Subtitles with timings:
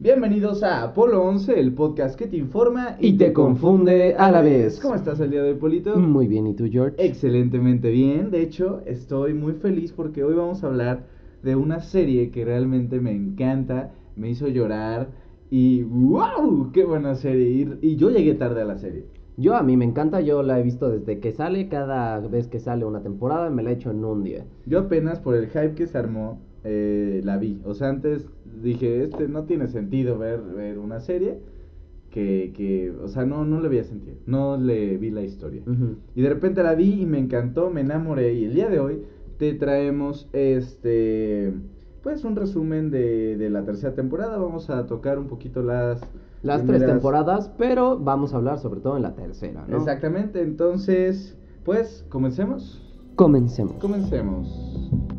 [0.00, 4.78] Bienvenidos a Apolo 11, el podcast que te informa Y te confunde a la vez.
[4.78, 5.96] ¿Cómo estás el día de hoy, Polito?
[5.96, 6.94] Muy bien, ¿y tú, George?
[7.04, 8.30] Excelentemente bien.
[8.30, 11.06] De hecho, estoy muy feliz porque hoy vamos a hablar
[11.42, 15.08] de una serie que realmente me encanta, me hizo llorar
[15.50, 16.70] y ¡wow!
[16.72, 17.48] ¡Qué buena serie!
[17.82, 19.06] Y, y yo llegué tarde a la serie.
[19.36, 22.60] Yo a mí me encanta, yo la he visto desde que sale, cada vez que
[22.60, 24.44] sale una temporada me la he hecho en un día.
[24.64, 27.60] Yo apenas por el hype que se armó eh, la vi.
[27.64, 28.26] O sea, antes
[28.62, 31.38] dije, este no tiene sentido ver, ver una serie
[32.10, 34.16] que, que, o sea, no, no le había sentido.
[34.26, 35.62] No le vi la historia.
[36.14, 38.34] Y de repente la vi y me encantó, me enamoré.
[38.34, 39.02] Y el día de hoy
[39.38, 41.52] te traemos este,
[42.02, 44.38] pues un resumen de, de la tercera temporada.
[44.38, 46.00] Vamos a tocar un poquito las...
[46.40, 49.76] Las tres temporadas, pero vamos a hablar sobre todo en la tercera, ¿no?
[49.76, 52.80] Exactamente, entonces, pues, comencemos.
[53.16, 53.74] Comencemos.
[53.80, 55.17] Comencemos.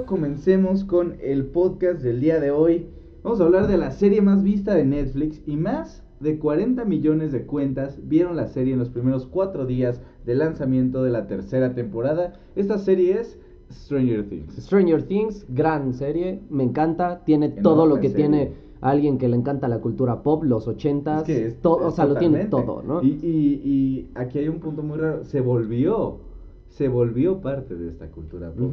[0.00, 2.86] Comencemos con el podcast del día de hoy.
[3.22, 7.30] Vamos a hablar de la serie más vista de Netflix y más de 40 millones
[7.30, 11.74] de cuentas vieron la serie en los primeros cuatro días de lanzamiento de la tercera
[11.74, 12.32] temporada.
[12.56, 13.38] Esta serie es
[13.70, 14.56] Stranger Things.
[14.56, 18.16] Stranger Things, gran serie, me encanta, tiene Enorme todo lo que serie.
[18.28, 21.90] tiene alguien que le encanta la cultura pop, los ochentas, Es que es- todo, o
[21.90, 23.02] sea, lo tiene todo, ¿no?
[23.02, 25.24] Y, y- y aquí hay un punto muy raro.
[25.26, 26.16] Se volvió,
[26.68, 28.72] se volvió parte de esta cultura pop.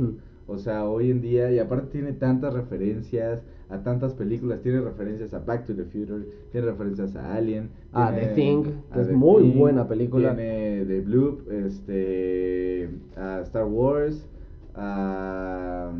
[0.50, 4.61] O sea, hoy en día, y aparte tiene tantas referencias a tantas películas.
[4.61, 7.69] Tiene referencias a Back to the Future, tiene referencias a Alien.
[7.94, 10.35] A tiene The Thing, a que es The muy Thing, buena película.
[10.35, 14.28] Tiene The Bloop, este, a Star Wars,
[14.75, 15.91] a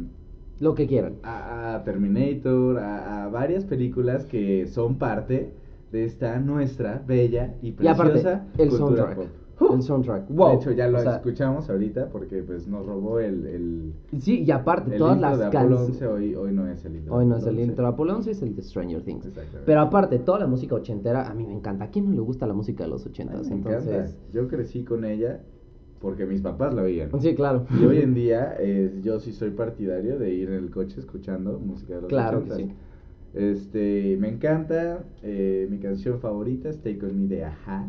[0.60, 1.16] Lo que quieran.
[1.24, 5.54] a, a Terminator, a, a varias películas que son parte
[5.92, 9.16] de esta nuestra bella y Y aparte, preciosa el cultura soundtrack.
[9.16, 9.28] pop.
[9.74, 10.30] El soundtrack.
[10.30, 10.50] Wow.
[10.50, 14.44] De hecho, ya lo o sea, escuchamos ahorita porque pues nos robó el, el, Sí,
[14.44, 15.80] y aparte, el todas intro las canciones.
[15.90, 17.16] 11, hoy, hoy no es el intro.
[17.16, 17.94] Hoy no es el intro de 11.
[17.94, 19.30] Apolo 11, es el de Stranger Things.
[19.66, 21.86] Pero aparte, toda la música ochentera, a mí me encanta.
[21.86, 23.48] ¿A quién no le gusta la música de los ochentas?
[23.50, 23.78] me encanta.
[23.80, 25.42] Entonces, Yo crecí con ella
[26.02, 27.10] porque mis papás la veían.
[27.20, 27.66] sí, claro.
[27.80, 31.60] Y hoy en día eh, yo sí soy partidario de ir en el coche escuchando
[31.60, 32.56] música de los Claro que 80s.
[32.56, 32.72] sí.
[33.34, 35.04] Este, me encanta.
[35.22, 37.88] eh, mi canción favorita es Take On Me de Aja.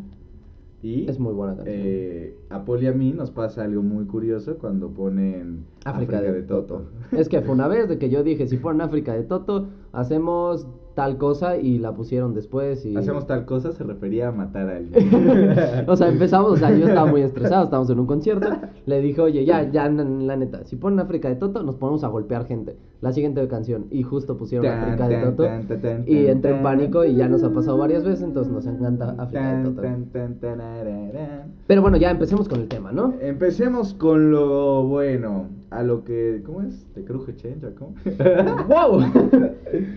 [0.83, 1.77] Y Es muy buena canción.
[1.79, 6.43] eh, a Paul y a mí nos pasa algo muy curioso cuando ponen África, de,
[6.43, 6.87] Toto.
[7.13, 10.67] Es que fue una vez de que yo dije, si ponen África de Toto, hacemos
[10.95, 12.97] tal cosa y la pusieron después y...
[12.97, 15.57] Hacemos tal cosa, se refería a matar a alguien.
[15.89, 18.49] o sea, empezamos, o sea, yo estaba muy estresado, estábamos en un concierto,
[18.87, 22.09] le dije, oye, ya, ya, la, neta, si ponen África de Toto, nos ponemos a
[22.09, 22.77] golpear gente.
[23.01, 26.57] La siguiente canción, y justo pusieron Tan, África de Toto, tan, tan, tan, y entré
[26.57, 29.83] en pánico y ya nos ha pasado varias veces, entonces nos encanta África de Toto.
[31.67, 33.15] Pero bueno, ya empecemos con el tema, ¿no?
[33.21, 36.85] Empecemos con lo bueno, a lo que, ¿cómo es?
[36.95, 37.95] ¿Te cruje change o cómo?
[38.69, 39.03] ¡Wow!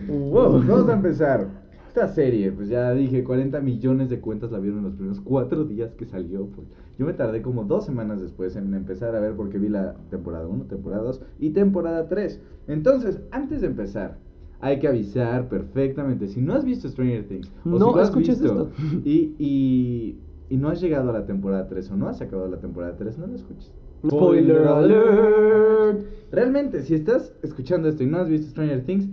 [0.08, 0.64] ¡Wow!
[0.68, 1.64] Vamos a empezar.
[1.88, 5.64] Esta serie, pues ya dije, 40 millones de cuentas la vieron en los primeros cuatro
[5.64, 6.48] días que salió.
[6.48, 6.68] Pues.
[6.98, 10.48] Yo me tardé como dos semanas después en empezar a ver porque vi la temporada
[10.48, 12.42] 1, temporada 2 y temporada 3.
[12.68, 14.18] Entonces, antes de empezar,
[14.60, 16.28] hay que avisar perfectamente.
[16.28, 18.84] Si no has visto Stranger Things, o No si lo has escuches visto esto.
[19.06, 20.18] Y, y,
[20.50, 23.20] y no has llegado a la temporada 3 o no has acabado la temporada 3,
[23.20, 23.72] no lo escuches.
[24.06, 26.06] Spoiler alert.
[26.32, 29.08] Realmente, si estás escuchando esto y no has visto Stranger Things,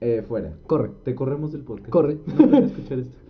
[0.00, 0.52] eh, fuera.
[0.66, 0.90] Corre.
[1.04, 1.90] Te corremos del podcast.
[1.90, 2.18] Corre.
[2.26, 3.12] No puedes escuchar esto.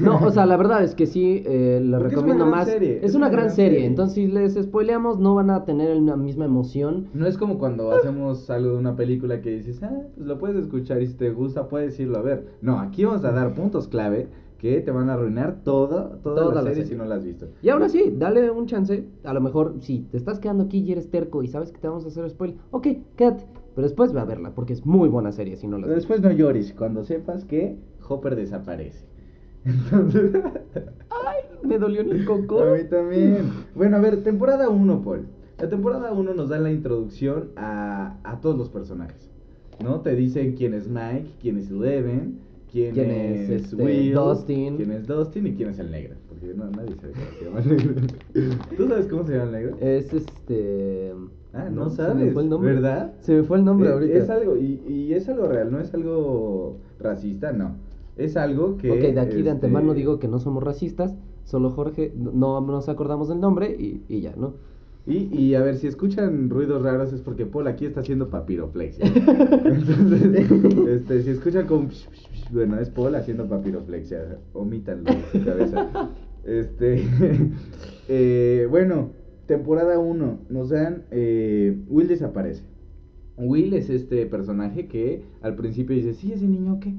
[0.00, 2.60] No, o sea, la verdad es que sí, eh, les Porque es recomiendo una gran
[2.66, 2.68] más.
[2.68, 6.44] serie, es una gran serie, entonces si les spoileamos no van a tener la misma
[6.44, 7.08] emoción.
[7.14, 10.56] No es como cuando hacemos algo de una película que dices, ah, pues lo puedes
[10.62, 12.46] escuchar y si te gusta puedes irlo a ver.
[12.60, 14.28] No, aquí vamos a dar puntos clave
[14.58, 16.90] que te van a arruinar todo, toda, Toda la, serie, serie.
[16.90, 17.46] si no la has visto.
[17.62, 19.04] Y ahora sí, dale un chance.
[19.24, 21.86] A lo mejor, si te estás quedando aquí y eres terco y sabes que te
[21.88, 23.44] vamos a hacer spoiler, ok, quédate.
[23.74, 26.12] Pero después ve a verla, porque es muy buena serie si no la has visto.
[26.12, 27.76] Después no llores cuando sepas que
[28.08, 29.06] Hopper desaparece.
[29.64, 30.32] Entonces,
[31.10, 32.60] Ay, me dolió en el coco.
[32.62, 33.50] a mí también.
[33.74, 35.26] Bueno, a ver, temporada 1, Paul.
[35.58, 39.30] La temporada 1 nos da la introducción a, a todos los personajes.
[39.82, 40.00] ¿No?
[40.00, 42.40] Te dicen quién es Mike, quién es Eleven,
[42.70, 44.76] quién, ¿Quién es, es, este, Will, Dustin?
[44.76, 46.16] quién es Dustin y quién es el negro.
[46.28, 47.94] Porque no, nadie sabe cómo se llama el negro.
[48.76, 49.76] ¿Tú sabes cómo se llama el negro?
[49.80, 51.14] Es este.
[51.52, 52.74] Ah, no, se me sabes, fue el nombre.
[52.74, 53.14] ¿verdad?
[53.20, 54.18] Se me fue el nombre Eh, ahorita.
[54.18, 57.76] Es algo, y, y es algo real, no es algo racista, no.
[58.16, 58.90] Es algo que.
[58.90, 61.14] Ok, de aquí de este, antemano digo que no somos racistas,
[61.44, 64.54] solo Jorge, no nos acordamos del nombre y, y ya, ¿no?
[65.06, 69.06] Y, y a ver, si escuchan ruidos raros es porque Paul aquí está haciendo papiroflexia.
[69.14, 70.50] Entonces,
[70.88, 71.88] este, si escuchan como...
[72.52, 74.38] Bueno, es Paul haciendo papiroflexia.
[74.52, 76.10] Omítanlo de su cabeza.
[76.44, 77.02] Este...
[78.08, 79.12] eh, bueno,
[79.46, 80.40] temporada 1.
[80.50, 81.04] Nos dan...
[81.10, 82.64] eh, Will desaparece.
[83.38, 86.94] Will es este personaje que al principio dice, sí, ese niño qué.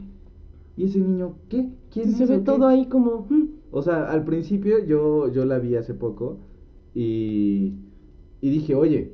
[0.78, 1.69] ¿Y ese niño qué?
[1.92, 2.46] ¿Quién se es ve o qué?".
[2.46, 3.28] todo ahí como...
[3.30, 3.50] mm.
[3.72, 6.40] O sea, al principio yo, yo la vi hace poco
[6.96, 7.75] y,
[8.41, 9.12] y dije, oye,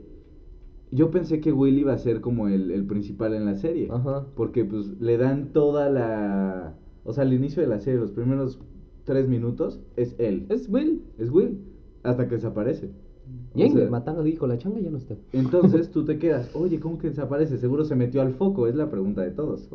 [0.91, 3.87] yo pensé que Will iba a ser como el, el principal en la serie.
[3.91, 4.25] Ajá.
[4.35, 6.77] Porque pues le dan toda la...
[7.03, 8.59] O sea, al inicio de la serie, los primeros
[9.03, 10.45] tres minutos, es él.
[10.49, 11.03] Es Will.
[11.17, 11.59] Es Will.
[12.03, 12.91] Hasta que desaparece.
[13.53, 15.15] O Yengue, sea, Matanga dijo, la changa ya no está.
[15.33, 17.57] entonces tú te quedas, oye, ¿cómo que desaparece?
[17.57, 19.69] Seguro se metió al foco, es la pregunta de todos.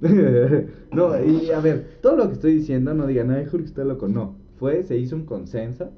[0.92, 4.08] no, y a ver, todo lo que estoy diciendo, no digan, ay, Jorge está loco.
[4.08, 5.90] No, fue, se hizo un consenso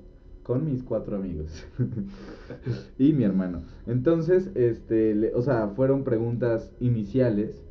[0.50, 1.64] con mis cuatro amigos
[2.98, 3.60] y mi hermano.
[3.86, 7.64] Entonces, este, le- o sea, fueron preguntas iniciales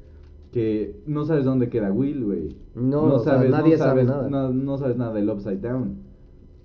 [0.52, 2.56] que no sabes dónde queda Will, güey.
[2.76, 4.30] No, o sea, nadie sabe nada.
[4.30, 5.98] No, no sabes nada del Upside Down.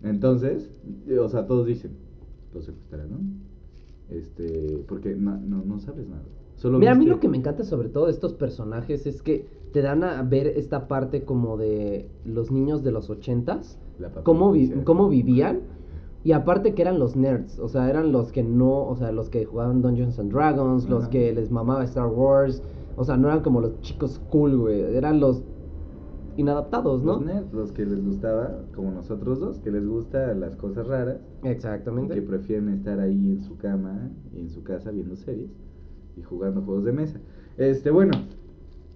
[0.02, 1.93] Entonces, eh, o sea, todos dicen,
[2.55, 3.43] lo secuestraron.
[4.11, 6.22] Este, porque no, no, no sabes nada.
[6.56, 9.46] Solo Mira, a mí lo que me encanta sobre todo de estos personajes es que
[9.72, 13.78] te dan a ver esta parte como de los niños de los ochentas,
[14.22, 15.61] cómo, vi- cómo vivían,
[16.25, 19.29] y aparte que eran los nerds, o sea, eran los que no, o sea, los
[19.29, 22.62] que jugaban Dungeons and Dragons, los que les mamaba Star Wars,
[22.97, 25.44] o sea, no eran como los chicos cool, güey, eran los
[26.37, 27.12] inadaptados, ¿no?
[27.12, 31.19] Los nerds, los que les gustaba, como nosotros dos, que les gustan las cosas raras,
[31.43, 32.15] Exactamente.
[32.15, 35.50] que prefieren estar ahí en su cama y en su casa viendo series
[36.17, 37.21] y jugando juegos de mesa.
[37.59, 38.12] Este, bueno,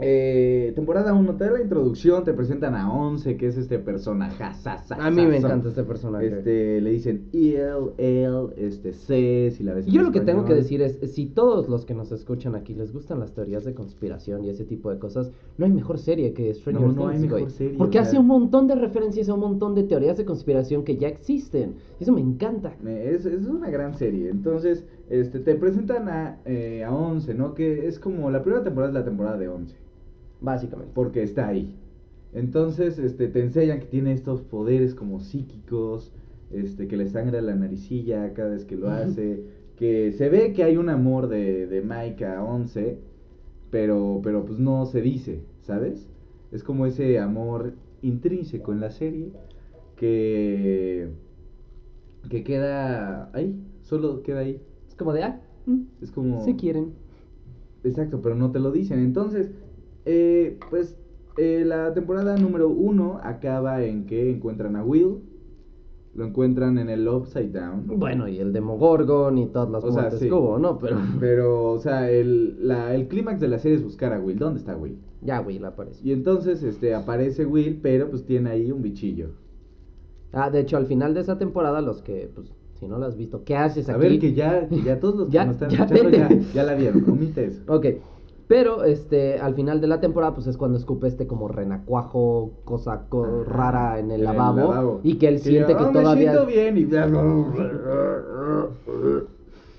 [0.01, 4.45] eh, temporada 1, te da la introducción, te presentan a Once, que es este personaje.
[4.91, 6.27] A mí me encanta este personaje.
[6.29, 10.45] Este, le dicen él, él, este, C, si la ves en yo lo que tengo
[10.45, 13.75] que decir es, si todos los que nos escuchan aquí les gustan las teorías de
[13.75, 17.19] conspiración y ese tipo de cosas, no hay mejor serie que Stranger No, no hay
[17.19, 20.25] Things, mejor serie, Porque hace un montón de referencias a un montón de teorías de
[20.25, 21.75] conspiración que ya existen.
[21.99, 22.77] Eso me encanta.
[22.87, 24.31] Es, es una gran serie.
[24.31, 27.55] Entonces, este, te presentan a, eh, a Once, ¿no?
[27.55, 29.88] Que es como la primera temporada es la temporada de Once.
[30.41, 30.93] Básicamente.
[30.95, 31.77] porque está ahí.
[32.33, 36.13] Entonces, este, te enseñan que tiene estos poderes como psíquicos,
[36.51, 39.45] este, que le sangra la naricilla cada vez que lo hace,
[39.77, 42.99] que se ve que hay un amor de, de Mike a Once,
[43.71, 46.09] pero, pero pues no se dice, ¿sabes?
[46.53, 49.33] Es como ese amor intrínseco en la serie
[49.97, 51.09] que,
[52.29, 54.61] que queda ahí, solo queda ahí.
[54.89, 56.45] Es como de, ah, mm, Es como...
[56.45, 56.93] se quieren.
[57.85, 58.99] Exacto, pero no te lo dicen.
[59.01, 59.51] Entonces,
[60.09, 60.97] eh, pues
[61.37, 65.19] eh, la temporada número uno acaba en que encuentran a Will,
[66.15, 67.85] lo encuentran en el Upside Down.
[67.87, 70.27] Bueno, y el Demogorgon y todas las O sea, sí.
[70.27, 70.79] que hubo, ¿no?
[70.79, 74.39] Pero Pero, o sea, el, la- el clímax de la serie es buscar a Will.
[74.39, 74.99] ¿Dónde está Will?
[75.21, 76.07] ya, güey, la apareció.
[76.09, 79.31] Y entonces este, aparece Will, pero pues tiene ahí un bichillo.
[80.33, 83.17] Ah, de hecho, al final de esa temporada, los que, pues, si no la has
[83.17, 84.03] visto, ¿qué haces A aquí?
[84.09, 86.63] ver, que ya, que ya todos los que Ya, nos están ya, escuchando ya, ya
[86.65, 87.11] la vieron.
[87.11, 87.63] Omite eso.
[87.73, 87.87] Ok,
[88.49, 93.05] pero este, al final de la temporada, pues es cuando escupe este como renacuajo, cosa
[93.09, 95.01] co- rara en el lavabo, lavabo.
[95.03, 96.33] y que él siente que "Oh, me todavía...
[96.33, 96.87] siento bien y...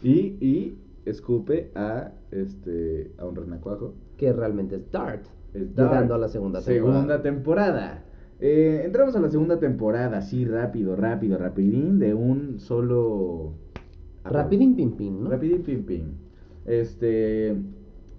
[0.04, 3.94] y, y escupe a, este, a un renacuajo.
[4.18, 6.14] Que realmente es Dart, Es llegando Dark.
[6.14, 6.94] a la segunda temporada.
[7.00, 8.04] Segunda temporada.
[8.42, 13.54] Eh, entramos a la segunda temporada, así rápido, rápido, rapidín, de un solo...
[14.24, 15.30] Rapidín pim pim, ¿no?
[15.32, 16.04] Rapidín pim pim.
[16.66, 17.56] Este.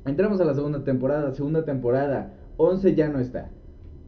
[0.07, 1.33] Entramos a la segunda temporada.
[1.33, 2.33] Segunda temporada.
[2.57, 3.51] 11 ya no está.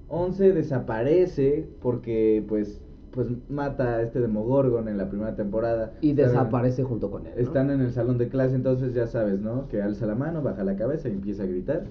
[0.08, 2.80] 11 desaparece porque, pues,
[3.12, 5.92] pues mata a este Demogorgon en la primera temporada.
[6.00, 7.32] Y Están en- desaparece junto con él.
[7.36, 7.40] ¿no?
[7.42, 9.68] Están en el salón de clase, entonces ya sabes, ¿no?
[9.68, 11.84] Que alza la mano, baja la cabeza y empieza a gritar.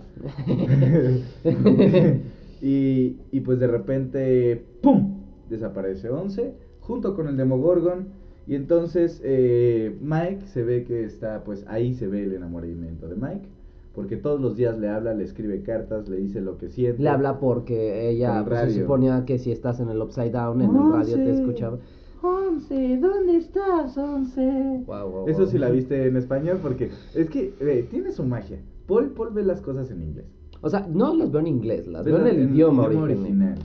[2.61, 5.17] y, y pues de repente, ¡pum!
[5.49, 8.07] Desaparece 11 junto con el Demogorgon.
[8.47, 13.15] Y entonces eh, Mike se ve que está, pues ahí se ve el enamoramiento de
[13.15, 13.47] Mike.
[13.93, 17.01] Porque todos los días le habla, le escribe cartas, le dice lo que siente.
[17.01, 20.75] Le habla porque ella pues, se suponía que si estás en el Upside Down, en
[20.75, 21.77] el radio te escuchaba.
[22.21, 24.83] Once, ¿dónde estás, Once?
[24.85, 25.47] Wow, wow, Eso wow.
[25.47, 28.59] sí la viste en español porque es que eh, tiene su magia.
[28.87, 30.25] Paul, Paul ve las cosas en inglés.
[30.61, 33.55] O sea, no las veo en inglés, las veo en el idioma, original.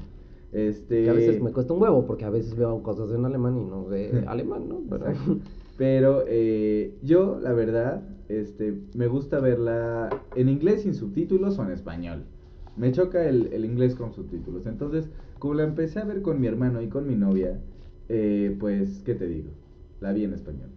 [0.53, 1.05] Este...
[1.05, 3.65] Que a veces me cuesta un huevo porque a veces veo cosas en alemán y
[3.65, 4.81] no sé alemán, ¿no?
[4.89, 5.05] Pero,
[5.77, 11.71] Pero eh, yo, la verdad, este, me gusta verla en inglés sin subtítulos o en
[11.71, 12.25] español.
[12.77, 14.67] Me choca el, el inglés con subtítulos.
[14.67, 17.59] Entonces, como la empecé a ver con mi hermano y con mi novia,
[18.09, 19.51] eh, pues, ¿qué te digo?
[20.01, 20.71] La vi en español.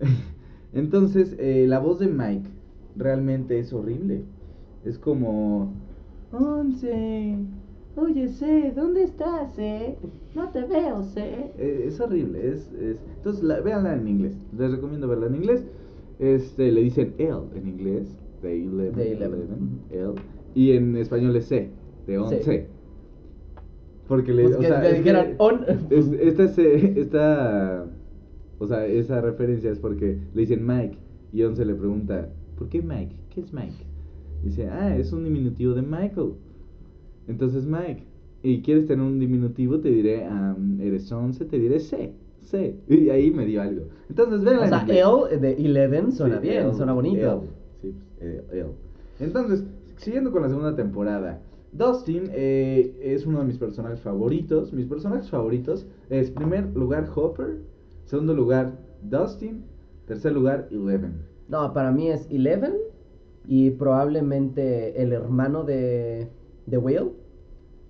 [0.72, 2.48] Entonces, eh, la voz de Mike
[2.96, 4.22] realmente es horrible.
[4.84, 5.72] Es como...
[6.32, 7.38] Once.
[7.96, 9.96] Oye, sé, ¿dónde estás, eh?
[10.34, 11.52] No te veo, sé.
[11.58, 12.70] Eh, es horrible, es...
[12.74, 13.02] es...
[13.16, 14.36] Entonces, la, véanla en inglés.
[14.56, 15.64] Les recomiendo verla en inglés.
[16.18, 18.16] Este, le dicen L en inglés.
[18.42, 19.00] De 11.
[19.02, 19.88] De 11.
[19.90, 20.14] L.
[20.54, 21.70] Y en español es C,
[22.06, 22.42] de 11.
[22.42, 22.60] Sí.
[24.06, 25.60] Porque le, Pues o que sea, es que dijeran on.
[25.90, 27.86] es- esta, se- esta,
[28.58, 30.96] o sea, esa referencia es porque le dicen Mike
[31.32, 33.14] y 11 le pregunta, ¿por qué Mike?
[33.30, 33.84] ¿Qué es Mike?
[34.42, 36.32] Dice, ah, es un diminutivo de Michael.
[37.26, 38.04] Entonces Mike,
[38.42, 42.76] y quieres tener un diminutivo, te diré, am, eres 11, te diré C, C.
[42.88, 43.86] Y ahí me dio algo.
[44.08, 44.80] Entonces, véanla O en sea.
[45.50, 47.42] L de 11 suena Sí, bien, L, suena bonito.
[47.42, 48.66] L, sí, pues, eh, L.
[49.20, 49.64] Entonces,
[49.96, 51.40] siguiendo con la segunda temporada,
[51.72, 54.72] Dustin eh, es uno de mis personajes favoritos.
[54.72, 57.58] Mis personajes favoritos es, primer lugar, Hopper.
[58.04, 59.64] Segundo lugar, Dustin.
[60.06, 61.22] Tercer lugar, Eleven.
[61.48, 62.72] No, para mí es 11
[63.46, 66.28] y probablemente el hermano de,
[66.66, 67.10] de Will.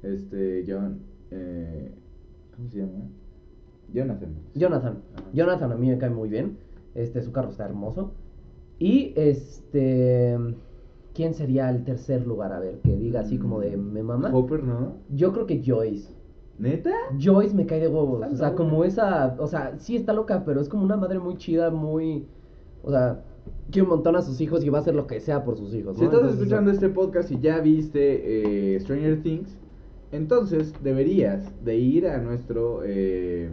[0.02, 1.00] Este, John.
[1.30, 1.92] Eh,
[2.56, 3.08] ¿Cómo se llama?
[3.92, 4.34] Jonathan.
[4.54, 5.02] Jonathan.
[5.16, 5.24] Ajá.
[5.32, 6.58] Jonathan a mí me cae muy bien.
[6.94, 8.12] Este, su carro está hermoso.
[8.78, 10.36] Y este.
[11.14, 12.52] ¿Quién sería el tercer lugar?
[12.52, 14.30] A ver, que diga así como de me mama.
[14.32, 14.94] Hopper, ¿no?
[15.10, 16.12] Yo creo que Joyce.
[16.58, 16.92] ¿Neta?
[17.20, 18.20] Joyce me cae de huevos.
[18.22, 18.56] Está O sea, loca.
[18.56, 19.36] como esa.
[19.38, 22.26] O sea, sí está loca, pero es como una madre muy chida, muy.
[22.82, 23.24] O sea,
[23.70, 25.74] quiere un montón a sus hijos y va a hacer lo que sea por sus
[25.74, 25.96] hijos.
[25.96, 29.56] Si estás Entonces, escuchando este podcast y ya viste eh, Stranger Things,
[30.12, 33.50] entonces deberías de ir a nuestro eh,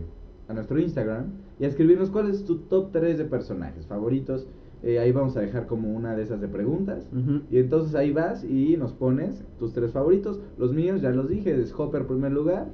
[0.48, 1.25] a nuestro Instagram
[1.60, 4.48] y a escribirnos cuál es tu top 3 de personajes favoritos.
[4.84, 7.10] Eh, ahí vamos a dejar como una de esas de preguntas.
[7.12, 7.42] Ujú.
[7.50, 10.40] Y entonces ahí vas y nos pones tus tres favoritos.
[10.58, 12.68] Los míos, ya los dije, es Hopper primer lugar,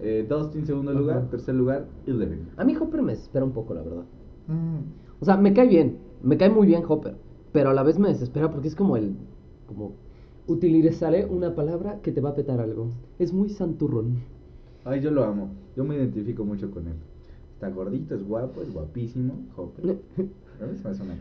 [0.00, 1.00] eh, Dustin segundo Ajá.
[1.00, 2.48] lugar, tercer lugar, Eleven.
[2.56, 4.04] A mí Hopper me espera un poco, la verdad.
[4.48, 5.20] Mm.
[5.20, 7.16] O sea, me cae bien, me cae muy bien Hopper,
[7.52, 9.14] pero a la vez me desespera porque es como el,
[9.66, 9.92] como,
[10.46, 12.90] utilizaré una palabra que te va a petar algo.
[13.18, 14.18] Es muy santurrón.
[14.84, 15.50] Ay, yo lo amo.
[15.76, 16.96] Yo me identifico mucho con él.
[17.54, 19.34] Está gordito, es guapo, es guapísimo.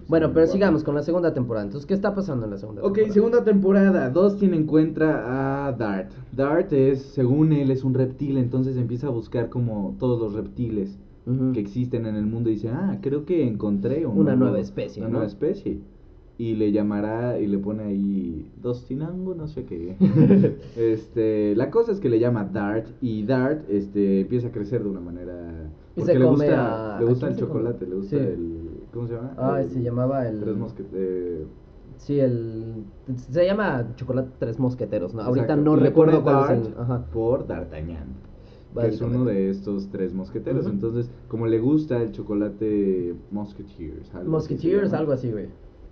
[0.08, 1.66] Bueno, pero sigamos con la segunda temporada.
[1.66, 3.14] Entonces, ¿qué está pasando en la segunda Ok, temporada?
[3.14, 4.10] segunda temporada.
[4.10, 6.12] Dustin encuentra a Dart.
[6.32, 10.98] Dart es, según él, es un reptil, entonces empieza a buscar como todos los reptiles
[11.26, 11.54] Ujú.
[11.54, 14.60] que existen en el mundo y dice, ah, creo que encontré un Una nuevo- nueva
[14.60, 15.14] especie, Una ¿no?
[15.14, 15.80] nueva especie.
[16.38, 19.96] Y le llamará y le pone ahí Dustinango, no sé qué.
[20.76, 24.90] este, la cosa es que le llama Dart y Dart este empieza a crecer de
[24.90, 27.46] una manera porque le gusta a- le ¿a gusta el come?
[27.48, 28.24] chocolate, le gusta Sí.
[28.24, 29.34] el ¿cómo se llama?
[29.38, 30.40] Ah, El- se llamaba el...
[30.40, 30.56] Tres
[30.94, 31.46] eh,
[31.98, 32.84] Sí, el...
[33.16, 35.22] Se llama Chocolate Tres Mosqueteros, ¿no?
[35.22, 35.64] Ahorita exacto.
[35.64, 36.82] no recuerdo cuál es Dart el...
[36.82, 37.06] Ajá.
[37.14, 38.34] por D'Artagnan.
[38.74, 40.66] Que es uno de estos tres mosqueteros.
[40.66, 45.46] Entonces, como le gusta el chocolate Musketeers, algo Musketeers, algo así, güey.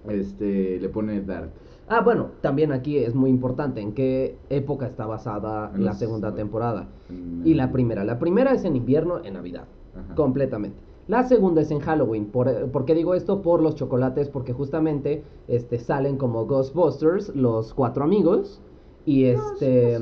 [0.09, 1.51] Este, le pone Dart.
[1.87, 6.33] Ah, bueno, también aquí es muy importante en qué época está basada En la segunda
[6.33, 6.87] temporada.
[7.09, 8.03] en Y la primera.
[8.03, 9.65] La primera es en invierno, en Navidad.
[9.95, 10.15] Ajá.
[10.15, 10.77] Completamente.
[11.07, 12.27] La segunda es en Halloween.
[12.27, 13.41] ¿Por, ¿por qué digo esto?
[13.41, 18.61] Por los chocolates, porque justamente este, salen como Ghostbusters, los cuatro amigos.
[19.05, 19.99] Y este.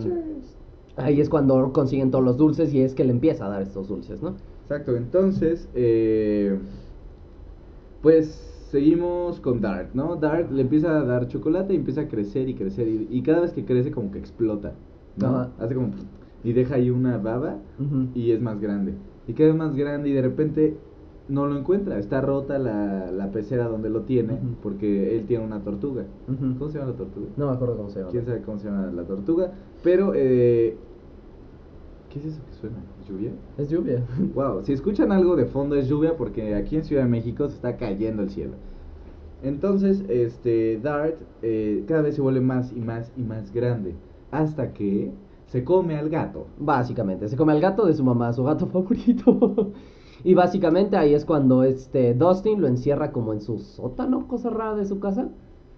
[0.98, 3.88] Ahí es cuando consiguen todos los dulces y es que le empieza a dar estos
[3.88, 4.36] dulces, ¿no?
[4.64, 6.60] Exacto, entonces, eh,
[8.02, 10.16] pues seguimos con Dart, ¿no?
[10.16, 13.42] Dart le empieza a dar chocolate y empieza a crecer y crecer y, y cada
[13.42, 14.74] vez que crece como que explota,
[15.18, 15.28] ¿no?
[15.28, 15.50] Ajá.
[15.60, 15.92] Hace como
[16.44, 17.58] y deja ahí una baba
[18.16, 18.94] y es más grande.
[19.28, 20.78] Y vez más grande y de repente
[21.28, 25.62] no lo encuentra, está rota la, la pecera donde lo tiene porque él tiene una
[25.62, 26.06] tortuga.
[26.28, 27.28] ¿Cómo se llama la tortuga?
[27.38, 28.12] No me acuerdo cómo se llama.
[28.12, 29.52] ¿Quién sabe cómo se llama la tortuga?
[29.84, 30.78] Pero, eh,
[32.10, 32.78] ¿qué es eso que suena?
[33.08, 33.32] ¿Lluvia?
[33.58, 34.04] Es lluvia.
[34.36, 37.56] Wow, si escuchan algo de fondo es lluvia porque aquí en Ciudad de México se
[37.56, 38.54] está cayendo el cielo.
[39.42, 43.96] Entonces, este Dart eh, cada vez se vuelve más y más y más grande
[44.32, 45.12] hasta que
[45.46, 46.48] se come al gato.
[46.60, 49.72] Básicamente, se come al gato de su mamá, su gato favorito.
[50.24, 54.76] y básicamente ahí es cuando este Dustin lo encierra como en su sótano, cosa rara
[54.76, 55.30] de su casa.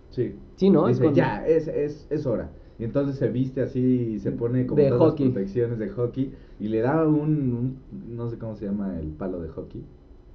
[0.10, 0.36] Sí.
[0.56, 0.88] Sí, ¿no?
[0.90, 2.50] Es Dice, cuando- ya, es, es, es hora.
[2.82, 3.80] Y entonces se viste así
[4.16, 5.26] y se pone como De todas hockey.
[5.28, 7.18] las protecciones de hockey y le da un,
[7.54, 9.84] un- no sé cómo se llama el palo de hockey.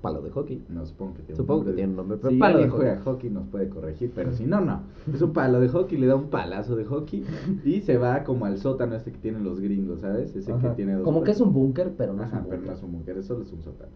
[0.01, 0.63] Palo de hockey.
[0.69, 1.75] No, supongo que tiene Supongo un que nombre.
[1.83, 2.77] tiene un nombre, pero si palo de hockey.
[2.79, 4.83] juega hockey nos puede corregir, pero si no, no.
[5.13, 7.25] Es un palo de hockey, le da un palazo de hockey
[7.65, 10.37] y se va como al sótano este que tienen los gringos, ¿sabes?
[10.37, 12.63] Ese que tiene dos Como que es un búnker, pero no Ajá, es un pero
[12.63, 13.91] no es un búnker, solo es un sótano.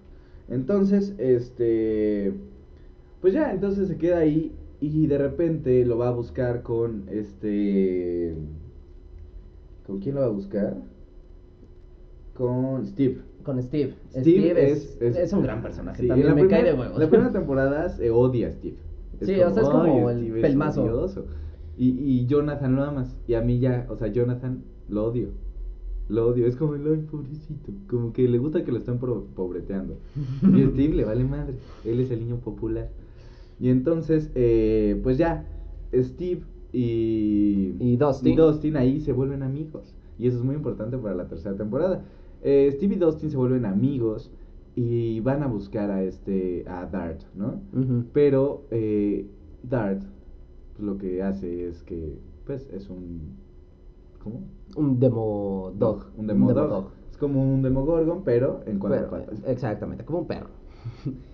[0.49, 2.35] Entonces, este.
[3.21, 8.35] Pues ya, entonces se queda ahí y de repente lo va a buscar con este.
[9.87, 10.77] ¿Con quién lo va a buscar?
[12.35, 13.19] Con Steve.
[13.43, 13.95] Con Steve.
[14.11, 16.03] Steve, es, es, un gran personaje.
[16.03, 16.99] sí, también me cae de huevos.
[16.99, 18.77] La primera temporada se odia a Steve.
[19.21, 20.85] Sí, o sea, es como "Ay, el Steve pelmazo".
[20.85, 21.27] odioso".
[21.77, 23.17] Y, y Jonathan lo amas.
[23.27, 25.29] Y a mí ya, o sea, Jonathan lo odio.
[26.09, 26.47] Lo odio.
[26.47, 27.73] Es como el, ay, pobrecito.
[27.89, 29.99] Como que le gusta que lo estén pobreteando.
[30.43, 31.55] Y a Steve le vale madre.
[31.85, 32.89] Él es el niño popular.
[33.61, 35.47] Y entonces, eh, pues ya,
[35.95, 38.37] Steve y, Y Dustin.
[38.37, 39.95] Dustin ahí se vuelven amigos.
[40.19, 42.05] Y eso es muy importante para la tercera temporada.
[42.43, 44.33] Eh, Steve y Dustin se vuelven amigos
[44.75, 47.61] y van a buscar a este a Dart, ¿no?
[48.13, 49.27] Pero eh,
[49.63, 50.03] Dart
[50.75, 53.37] pues, lo que hace es que pues es un
[54.23, 54.43] ¿cómo?
[54.77, 56.07] Un demo dog.
[56.17, 56.93] Un demodog.
[57.11, 59.43] Es como un demogorgon, pero en cuatro Pero, patas.
[59.47, 60.49] Exactamente, como un perro.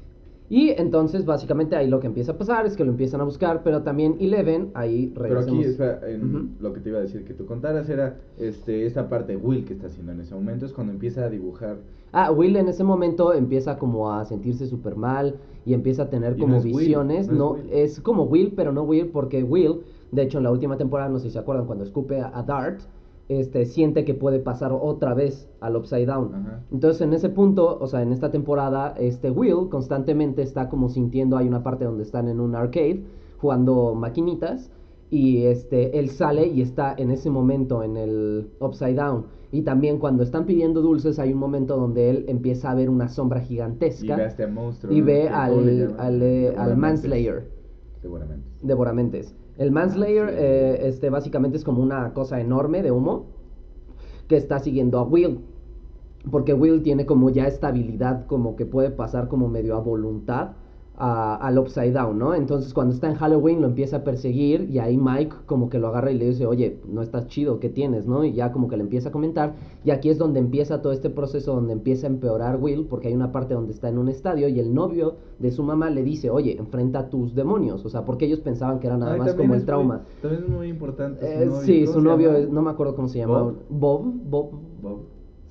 [0.49, 3.63] y entonces, básicamente, ahí lo que empieza a pasar es que lo empiezan a buscar,
[3.63, 5.65] pero también Eleven, ahí Pero aquí,
[6.07, 6.49] en Ujú.
[6.61, 9.65] lo que te iba a decir que tú contaras era este, esta parte de Will
[9.65, 11.77] que está haciendo en ese momento, es cuando empieza a dibujar.
[12.13, 15.35] Ah, Will en ese momento empieza como a sentirse súper mal
[15.67, 17.27] y empieza a tener Y como no es Will, visiones.
[17.27, 17.73] no es No, Will.
[17.73, 19.81] es como Will, pero no Will, porque Will,
[20.13, 22.43] de hecho, en la última temporada, no sé si se acuerdan, cuando escupe a, a
[22.43, 22.81] Dart,
[23.29, 26.35] este, siente que puede pasar otra vez al Upside Down.
[26.35, 26.65] Ajá.
[26.71, 31.37] Entonces, en ese punto, o sea, en esta temporada, este Will constantemente está como sintiendo,
[31.37, 33.03] hay una parte donde están en un arcade
[33.39, 34.71] jugando maquinitas
[35.11, 39.27] y este él sale y está en ese momento en el Upside Down.
[39.53, 43.09] Y también cuando están pidiendo dulces hay un momento donde él empieza a ver una
[43.09, 44.93] sombra Y gigantesca ve a este monstruo.
[44.93, 46.77] y ve Que- ¿cómo le al, al, eh, al.
[46.77, 47.49] Manslayer.
[48.63, 49.37] Devoramentes.
[49.59, 53.27] El Manslayer, eh, este, básicamente es como una cosa enorme de humo
[54.29, 55.41] que está siguiendo a Will.
[56.31, 60.57] Porque Will tiene como ya esta habilidad, como que puede pasar como medio a voluntad
[60.99, 62.35] a- al Upside Down, ¿no?
[62.35, 65.89] Entonces cuando está en Halloween lo empieza a perseguir y ahí Mike como que lo
[65.89, 68.25] agarra y le dice, oye, no estás chido, ¿qué tienes, no?
[68.25, 71.11] Y ya como que le empieza a comentar y aquí es donde empieza todo este
[71.11, 74.49] proceso donde empieza a empeorar Will porque hay una parte donde está en un estadio
[74.49, 78.05] y el novio de su mamá le dice, oye, enfrenta a tus demonios, o sea,
[78.05, 79.97] porque ellos pensaban que era nada Ay, más como el trauma.
[79.97, 81.21] Muy, también es muy importante.
[81.21, 81.61] su Eh, novio.
[81.63, 83.43] sí, ¿Cómo su novio, es- no me acuerdo cómo se llama.
[83.43, 83.55] ¿Bob?
[83.69, 84.51] Bob, Bob.
[84.83, 84.99] Bob.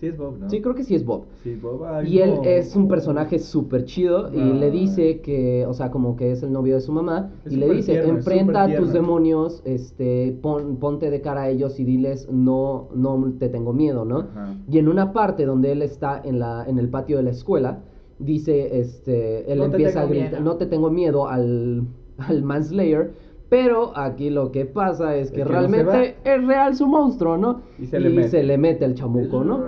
[0.06, 0.50] Sí, es Bob, ¿no?
[0.50, 1.24] Sí, creo que sí es Bob.
[1.44, 1.84] Sí, Bob.
[1.86, 4.72] Ay, Y él es un personaje súper chido y le Ay.
[4.72, 7.70] dice que, o sea, como que es el novio de su mamá Es y le
[7.70, 8.94] dice, tierno, enfrenta a tus tierno".
[8.94, 14.06] demonios, este, pon- ponte de cara a ellos y diles, no, no te tengo miedo,
[14.06, 14.20] ¿no?
[14.20, 14.56] Ajá.
[14.70, 17.80] Y en una parte donde él está en, la, en el patio de la escuela,
[18.20, 20.44] dice, este, él No empieza a gritar, miedo.
[20.44, 21.84] no te tengo miedo al,
[22.18, 23.12] al Manslayer,
[23.50, 26.88] pero aquí lo que pasa es que, Es que no se realmente es real su
[26.88, 27.62] monstruo, ¿no?
[27.78, 28.41] Y se le mete.
[28.44, 29.63] le mete el chamuco, ¿no?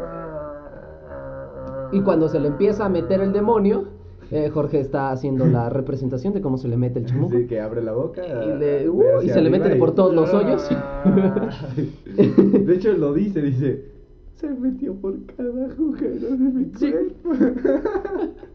[1.91, 3.85] Y cuando se le empieza a meter el demonio,
[4.31, 7.37] eh, Jorge está haciendo la representación de cómo se le mete el chamuco.
[7.37, 8.21] Sí, que abre la boca.
[8.25, 10.67] Y le- uh, y se le mete arriba por todos los hoyos.
[12.15, 13.85] De hecho, lo dice, dice.
[14.35, 16.91] Se metió por cada agujero de mi Sí.
[17.23, 17.29] cuerpo.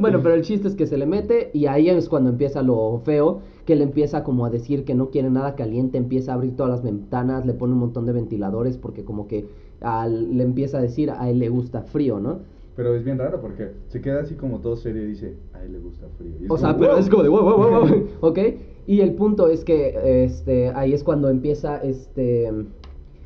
[0.00, 3.00] Bueno, pero el chiste es que se le mete y ahí es cuando empieza lo
[3.04, 6.56] feo, que él empieza como a decir que no quiere nada caliente, empieza a abrir
[6.56, 9.46] todas las ventanas, le pone un montón de ventiladores porque como que
[9.80, 12.40] al- le empieza a decir a él le gusta frío, ¿no?
[12.76, 15.72] Pero es bien raro porque se queda así como todo serio y dice, a él
[15.72, 16.32] le gusta frío.
[16.40, 17.00] Y O sea, como, pero "Wow".
[17.00, 18.38] es como de wow, wow, wow, wow, ¿ok?
[18.86, 22.52] Y el punto es que este, ahí es cuando empieza este,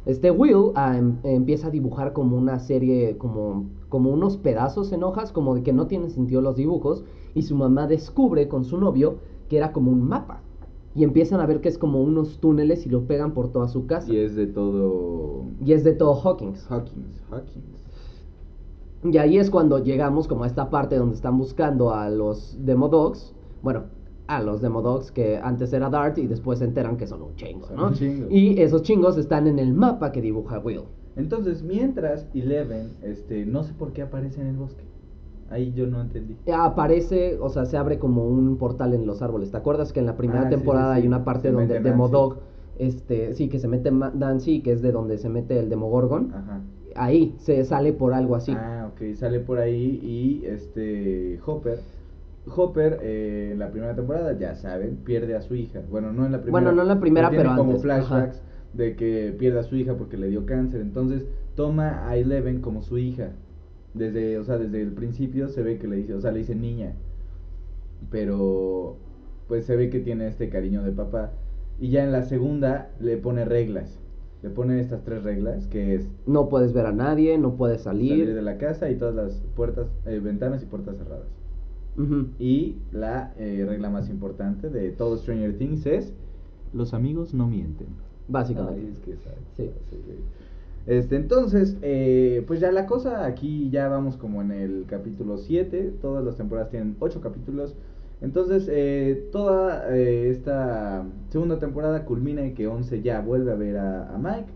[0.06, 5.02] este Will a em- empieza a dibujar como una serie, como, como unos pedazos en
[5.02, 8.78] hojas, como de que no tienen sentido los dibujos, y su mamá descubre con su
[8.78, 9.16] novio
[9.48, 10.42] que era como un mapa.
[11.00, 13.86] Y empiezan a ver que es como unos túneles y lo pegan por toda su
[13.86, 14.12] casa.
[14.12, 15.46] Y es de todo.
[15.64, 16.66] Y es de todo Hawkins.
[16.70, 17.86] Hawkins, Hawkins.
[19.04, 23.34] Y ahí es cuando llegamos como a esta parte donde están buscando a los Demodogs.
[23.62, 23.84] Bueno,
[24.26, 27.68] a los Demodogs que antes era Dart y después se enteran que son un chingo,
[27.74, 27.86] ¿no?
[27.86, 28.26] un chingo.
[28.28, 30.82] Y esos chingos están en el mapa que dibuja Will.
[31.16, 34.84] Entonces, mientras Eleven, este, no sé por qué aparece en el bosque.
[35.50, 36.36] Ahí yo no entendí.
[36.52, 39.50] Aparece, o sea, se abre como un portal en los árboles.
[39.50, 41.02] ¿Te acuerdas que en la primera Ah, temporada sí, sí.
[41.02, 42.36] hay una parte donde Demodog,
[42.78, 46.32] este, sí, que se mete Nancy, que es de donde se mete el Demogorgon?
[46.32, 46.60] Ajá.
[46.96, 48.52] Ahí se sale por algo así.
[48.56, 51.80] Ah, ok, sale por ahí y este Hopper.
[52.56, 55.80] Hopper eh, en la primera temporada, ya saben, pierde a su hija.
[55.90, 56.52] Bueno, no en la primera.
[56.52, 59.94] Bueno, no en la primera, pero como antes, flashbacks de que pierde a su hija
[59.94, 60.80] porque le dio cáncer.
[60.80, 63.30] Entonces toma a Eleven como su hija.
[63.94, 66.54] Desde, o sea, desde el principio se ve que le dice, o sea, le dice
[66.54, 66.94] niña.
[68.10, 68.96] Pero
[69.48, 71.32] pues se ve que tiene este cariño de papá.
[71.80, 73.98] Y ya en la segunda le pone reglas.
[74.42, 78.10] Le pone estas tres reglas, que es No puedes ver a nadie, no puedes salir.
[78.10, 81.26] salir de la casa y todas las puertas, eh, ventanas y puertas cerradas.
[82.38, 86.14] Y la eh, regla más importante de todo Stranger Things es
[86.72, 87.88] los amigos no mienten.
[88.26, 88.80] Básicamente.
[88.80, 89.70] Ay, es que sabe, Sí.
[89.90, 90.12] sí, sí.
[90.90, 95.94] Este, entonces, eh, pues ya la cosa, aquí ya vamos como en el capítulo 7,
[96.00, 97.76] todas las temporadas tienen 8 capítulos,
[98.20, 103.76] entonces eh, toda eh, esta segunda temporada culmina en que 11 ya vuelve a ver
[103.78, 104.52] a, a Mike.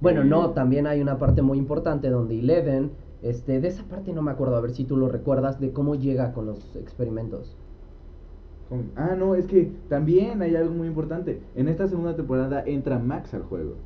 [0.00, 4.12] Bueno, Eh, no, también hay una parte muy importante donde Eleven, este, de esa parte
[4.12, 7.58] no me acuerdo, a ver si tú lo recuerdas, de cómo llega con los experimentos.
[8.68, 12.98] con- Ah, no, es que también hay algo muy importante, en esta segunda temporada entra
[12.98, 13.84] Max al juego.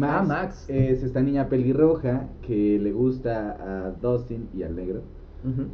[0.00, 0.68] Ah, Max.
[0.68, 5.02] Es esta niña pelirroja que le gusta a Dustin y al negro.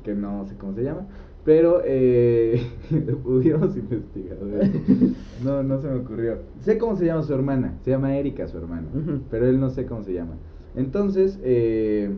[0.02, 1.02] Que no sé cómo se llama,
[1.44, 2.60] pero eh,
[3.24, 4.40] hubiéramos investigado.
[5.44, 6.38] No, no se me ocurrió.
[6.62, 8.88] Sé cómo se llama su hermana, se llama Erika su hermana,
[9.30, 10.32] pero él no sé cómo se llama.
[10.74, 12.10] Entonces, eh,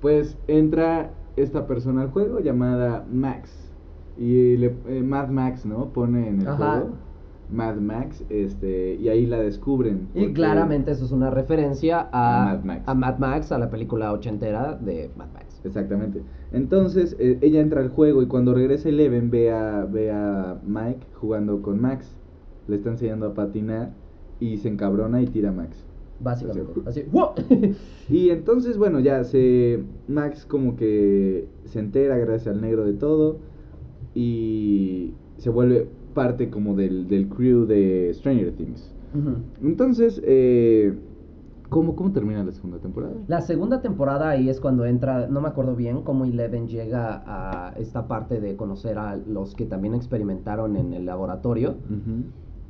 [0.00, 3.70] pues entra esta persona al juego llamada Max
[4.16, 5.92] y le, eh, Mad Max, ¿no?
[5.92, 6.56] Pone en el Ajá.
[6.80, 6.94] juego
[7.50, 10.08] Mad Max, este, y ahí la descubren.
[10.14, 12.82] Y claramente eso es una referencia a, A Mad Max.
[12.86, 15.60] a Mad Max, a la película ochentera de Mad Max.
[15.64, 16.22] Exactamente.
[16.52, 21.06] Entonces, eh, ella entra al juego y cuando regresa Eleven ve a, ve a Mike
[21.14, 22.16] jugando con Max.
[22.68, 23.92] Le está enseñando a patinar
[24.40, 25.84] y se encabrona y tira a Max.
[26.20, 26.80] Básicamente.
[26.86, 27.04] Así.
[28.08, 29.82] Y entonces, bueno, ya se.
[30.08, 33.38] Max como que se entera gracias al negro de todo.
[34.14, 38.94] Y se vuelve parte como del, del crew de Stranger Things.
[39.62, 40.94] Entonces, eh,
[41.68, 43.12] ¿cómo, ¿cómo termina la segunda temporada?
[43.28, 47.74] La segunda temporada ahí es cuando entra, no me acuerdo bien, cómo Eleven llega a
[47.76, 51.74] esta parte de conocer a los que también experimentaron en el laboratorio.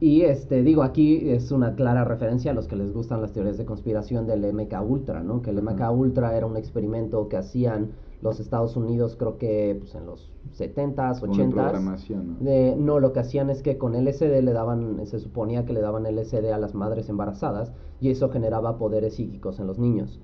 [0.01, 3.57] Y este, digo, aquí es una clara referencia a los que les gustan las teorías
[3.57, 5.43] de conspiración del MK Ultra, ¿no?
[5.43, 5.93] Que el MK.
[5.93, 11.21] Ultra era un experimento que hacían los Estados Unidos, creo que pues, en los 70s,
[11.21, 11.51] Como de 80s.
[11.51, 12.45] programación, ¿no?
[12.45, 15.81] De, no, lo que hacían es que con LSD le daban, se suponía que le
[15.81, 20.21] daban LSD a las madres embarazadas y eso generaba poderes psíquicos en los niños.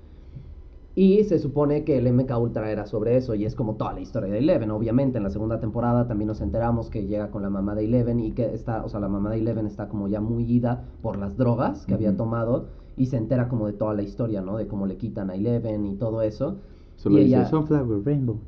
[0.95, 4.01] Y se supone que el MK Ultra era sobre eso y es como toda la
[4.01, 4.73] historia de Eleven.
[4.73, 8.19] Obviamente en la segunda temporada también nos enteramos que llega con la mamá de Eleven
[8.19, 11.17] y que está, o sea, la mamá de Eleven está como ya muy ida por
[11.17, 14.57] las drogas que había tomado y se entera como de toda la historia, ¿no?
[14.57, 16.57] De cómo le quitan a Eleven y todo eso.
[16.99, 18.39] Solo y dice ella- Sunflower Rainbow.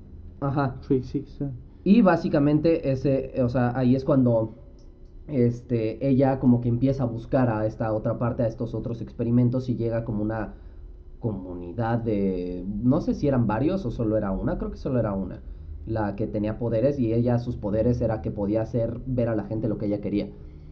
[0.41, 0.79] Ajá.
[0.87, 1.55] Three, six, seven.
[1.85, 4.55] Y básicamente ese, o sea, ahí es cuando
[5.27, 9.69] este, ella como que empieza a buscar a esta otra parte, a estos otros experimentos
[9.69, 10.55] y llega como una
[11.19, 15.13] comunidad de, no sé si eran varios o solo era una, creo que solo era
[15.13, 15.43] una,
[15.87, 19.45] la que tenía poderes y ella sus poderes era que podía hacer ver a la
[19.45, 20.29] gente lo que ella quería.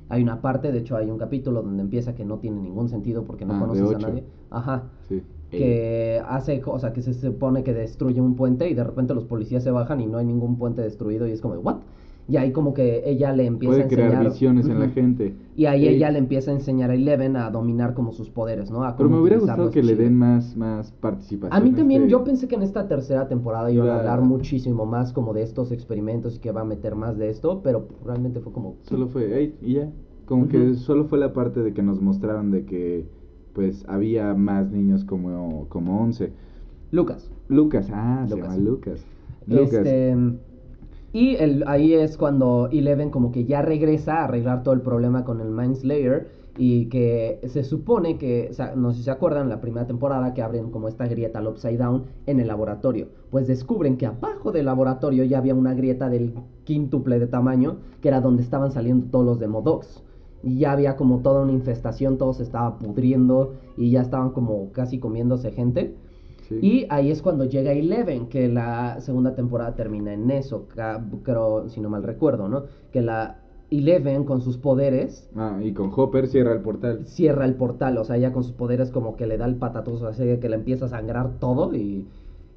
[0.08, 3.24] Hay una parte, de hecho hay un capítulo donde empieza que no tiene ningún sentido
[3.24, 4.24] porque no Ah, conoces a nadie.
[4.50, 5.22] Ajá Sí.
[5.50, 9.24] Que hace, o sea, que se supone que destruye un puente y de repente los
[9.24, 11.76] policías se bajan y no hay ningún puente destruido y es como, ¿what?
[12.30, 14.08] Y ahí como que ella le empieza Puede a enseñar...
[14.10, 15.34] crear visiones en la gente.
[15.56, 18.70] Y ahí Eh, ella le empieza a enseñar a Eleven a dominar como sus poderes,
[18.70, 18.84] ¿no?
[18.84, 21.58] A Pero me hubiera gustado que le den más, más participación.
[21.58, 24.84] A mí también, este- yo pensé que en esta tercera temporada iban a hablar muchísimo
[24.84, 28.40] más como de estos experimentos y que va a meter más de esto, pero realmente
[28.40, 28.76] fue como...
[28.82, 29.90] Solo fue, "Ey", y ya.
[30.26, 33.06] Como que solo fue la parte de que nos mostraron de que,
[33.58, 36.30] pues, había más niños como, como 11.
[36.92, 37.28] Lucas.
[37.48, 38.50] Lucas, ah, se Lucas.
[38.50, 39.06] llama Lucas.
[39.48, 39.72] Lucas.
[39.74, 40.16] Este,
[41.12, 45.24] y el, ahí es cuando Eleven como que ya regresa a arreglar todo el problema
[45.24, 49.10] con el Mind Slayer y que se supone que, o sea, no sé si se
[49.10, 53.08] acuerdan, la primera temporada que abren como esta grieta al Upside Down en el laboratorio.
[53.32, 58.06] Pues descubren que abajo del laboratorio ya había una grieta del quíntuple de tamaño, que
[58.06, 60.04] era donde estaban saliendo todos los Demodogs.
[60.42, 64.70] Y ya había como toda una infestación, todo se estaba pudriendo y ya estaban como
[64.72, 65.96] casi comiéndose gente.
[66.48, 66.58] Sí.
[66.62, 70.66] Y ahí es cuando llega Eleven, que la segunda temporada termina en eso,
[71.22, 72.64] creo, si no mal recuerdo, ¿no?
[72.92, 77.06] Que la Eleven con sus poderes Ah, y con Hopper cierra el portal.
[77.06, 80.06] cierra el portal, o sea, ella con sus poderes como que le da el patatoso,
[80.06, 82.06] así que le empieza a sangrar todo y,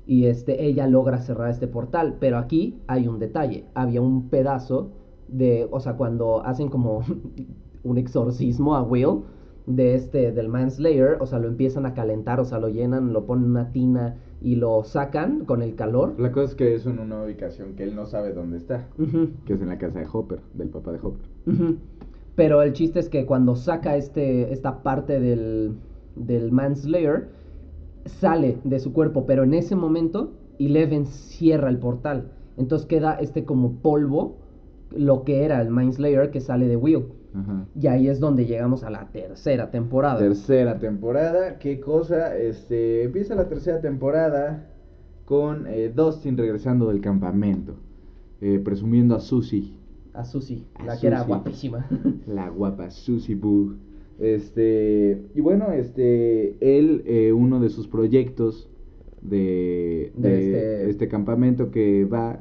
[0.05, 2.15] y este, ella logra cerrar este portal.
[2.19, 4.91] Pero aquí hay un detalle, había un pedazo
[5.27, 7.01] de, o sea, cuando hacen como
[7.83, 9.23] un exorcismo a Will
[9.65, 13.25] de este, del Manslayer, o sea, lo empiezan a calentar, o sea, lo llenan, lo
[13.25, 16.19] ponen en una tina y lo sacan con el calor.
[16.19, 18.87] La cosa es que es en una ubicación que él no sabe dónde está.
[19.45, 21.27] Que es en la casa de Hopper, del papá de Hopper.
[22.35, 25.75] Pero el chiste es que cuando saca este, esta parte del,
[26.15, 27.29] del Manslayer,
[28.05, 32.31] sale de su cuerpo, pero en ese momento Eleven cierra el portal.
[32.57, 34.37] Entonces queda este como polvo,
[34.95, 37.05] lo que era el Mind Slayer que sale de Will.
[37.33, 37.65] Ajá.
[37.79, 40.19] Y ahí es donde llegamos a la tercera temporada.
[40.19, 44.67] Tercera temporada, qué cosa, este, empieza la tercera temporada
[45.25, 47.75] con eh, Dustin regresando del campamento,
[48.41, 49.71] eh, presumiendo a Susie,
[50.13, 51.87] a Susie, A la que era guapísima.
[52.27, 53.75] la guapa Susie Boo.
[54.19, 58.69] Este, y bueno, este, él, eh, uno de sus proyectos
[59.21, 61.07] de, De de este- este...
[61.07, 62.39] campamento que va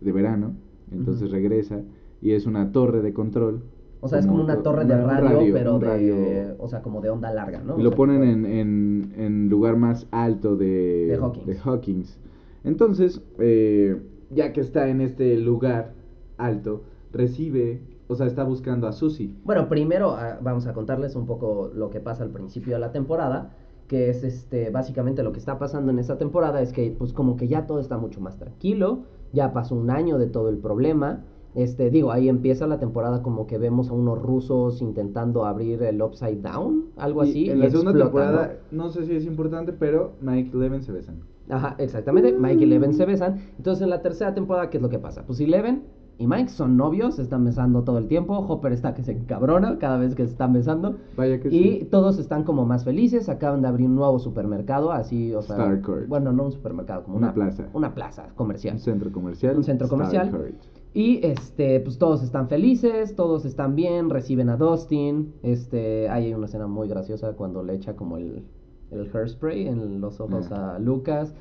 [0.00, 0.54] de verano,
[0.92, 1.80] entonces regresa,
[2.20, 3.62] y es una torre de control.
[4.00, 6.56] O sea, es como una to- torre de radio, pero de, radio.
[6.58, 7.76] o sea, como de onda larga, ¿no?
[7.76, 11.60] Y O lo sea, ponen en, en, en lugar más alto de, De Hawkins.
[11.66, 12.18] Hawkins.
[12.64, 15.94] Entonces, eh, ya que está en este lugar
[16.36, 16.82] alto,
[17.12, 19.34] recibe, o sea, está buscando a Susie.
[19.44, 22.92] Bueno, primero ah, vamos a contarles un poco lo que pasa al principio de la
[22.92, 23.50] temporada,
[23.88, 27.36] que es este básicamente lo que está pasando en esta temporada es que pues como
[27.36, 29.00] que ya todo está mucho más tranquilo,
[29.32, 31.24] ya pasó un año de todo el problema.
[31.54, 36.00] Este, digo, ahí empieza la temporada como que vemos a unos rusos intentando abrir el
[36.02, 37.50] Upside Down, algo Y así.
[37.50, 38.88] en y la segunda explota, temporada, ¿no?
[38.90, 41.16] sé si es importante, pero Mike y Eleven se besan.
[41.48, 42.32] Ajá, exactamente.
[42.38, 43.38] Mike y Eleven se besan.
[43.56, 45.24] Entonces, en la tercera temporada, ¿qué es lo que pasa?
[45.26, 45.82] Pues Eleven
[46.18, 48.36] y Mike son novios, se están besando todo el tiempo.
[48.36, 50.96] Hopper está que se encabrona cada vez que se están besando.
[51.16, 51.88] Vaya que Y sí.
[51.90, 53.28] todos están como más felices.
[53.30, 55.56] Acaban de abrir un nuevo supermercado, así, o sea.
[55.56, 56.06] Starcourt.
[56.08, 57.68] Bueno, no un supermercado, como Una una, plaza.
[57.72, 58.74] Una plaza comercial.
[58.74, 59.56] Un centro comercial.
[59.56, 60.28] Un centro comercial.
[60.28, 60.54] Starcourt.
[60.94, 65.34] Y este, pues todos están felices, todos están bien, reciben a Dustin.
[65.42, 68.42] Este, ahí hay una escena muy graciosa cuando le echa como el,
[68.90, 70.76] el hairspray en los ojos Ah.
[70.76, 71.34] a Lucas.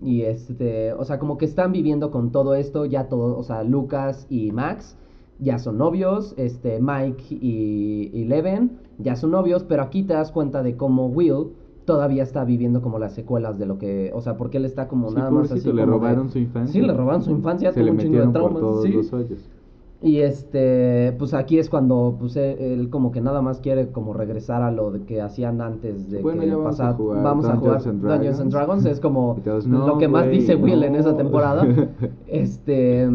[0.00, 3.62] Y este, o sea, como que están viviendo con todo esto, ya todo, o sea,
[3.62, 4.96] Lucas y Max
[5.38, 10.30] ya son novios, este, Mike y, y Leven ya son novios, pero aquí te das
[10.30, 11.48] cuenta de cómo Will
[11.84, 15.08] todavía está viviendo como las secuelas de lo que, o sea, porque él está como
[15.10, 16.72] Sí, nada más así le como de- robaron su infancia.
[16.80, 18.60] Sí, le robaron su infancia, Se tuvo un chingo de metieron por traumas.
[18.60, 18.92] todos sí.
[18.92, 19.12] los.
[20.04, 24.12] Y este, pues aquí es cuando pues él, él como que nada más quiere como
[24.12, 27.22] regresar a lo de que hacían antes de Bueno, que ya vamos a pasara- jugar
[27.22, 28.82] vamos a jugar Dungeons and Dungeons and Dragons.
[28.82, 31.16] Dragons, es como lo "No, que más dice Will en esa no".
[31.18, 31.64] temporada.
[32.26, 33.08] Este,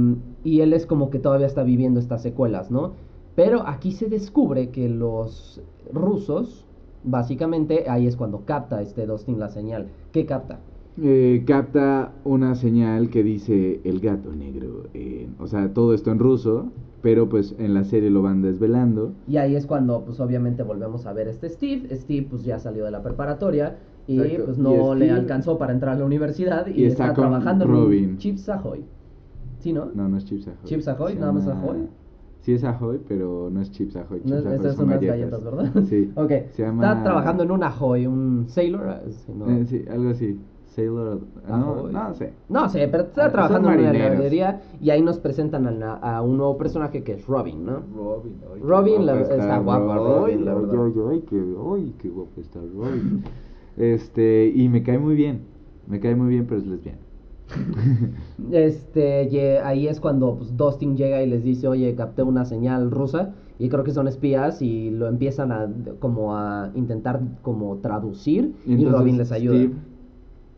[0.45, 2.91] y él es como que todavía está viviendo estas secuelas, ¿no?
[3.35, 5.61] Pero aquí se descubre que los
[5.93, 6.66] rusos,
[7.03, 9.87] básicamente, ahí es cuando capta este Dustin la señal.
[10.11, 10.59] ¿Qué capta?
[10.99, 14.85] Eh, capta una señal que dice el gato negro.
[14.93, 16.71] en- o sea, todo esto en ruso,
[17.03, 19.11] pero pues en la serie lo van desvelando.
[19.27, 21.95] Y ahí es cuando, pues obviamente volvemos a ver a este Steve.
[21.95, 24.45] Steve, pues ya salió de la preparatoria y Exacto.
[24.45, 27.65] pues Y no le alcanzó para entrar a la universidad y, y está está, trabajando
[27.65, 28.09] en Robin.
[28.11, 28.83] un Chips Ahoy.
[29.59, 29.91] ¿Sí, no?
[29.93, 30.57] No, no es Chips Ahoy.
[30.65, 31.77] Chips Ahoy, nada más Ahoy.
[32.47, 34.21] Sí es Ahoy, pero no es Chips Ahoy.
[34.23, 35.69] No, Chips Ahoy esas son unas galletas, ¿verdad?
[35.83, 36.09] Sí.
[36.15, 36.31] ok.
[36.53, 36.89] Se llama...
[36.89, 38.87] Está trabajando en un Ahoy, un Sailor.
[38.87, 39.51] ah, sí, no.
[39.51, 40.39] Eh, sí, algo así.
[40.67, 41.19] Sailor...
[41.45, 41.91] No, Ahoy.
[41.91, 42.31] no sé.
[42.47, 45.71] No sé, pero Ah, está son trabajando en una heladería y ahí nos presentan a,
[45.71, 47.81] la- a un nuevo personaje que es Robin, ¿no?
[47.93, 50.85] Robin, ay, Robin, la- guapa está guapa Robin, la verdad.
[50.85, 51.43] Ay, ay, qué,
[51.75, 53.23] ay, qué guapa está Robin.
[53.75, 55.41] este, y me cae muy bien.
[55.85, 56.99] Me cae muy bien, pero es lesbiana.
[58.51, 63.33] Este, ahí es cuando pues, Dustin llega y les dice, oye, capté una señal rusa
[63.59, 65.67] y creo que son espías y lo empiezan a
[65.99, 69.55] como a intentar como traducir y, entonces Robin les ayuda.
[69.57, 69.73] Steve-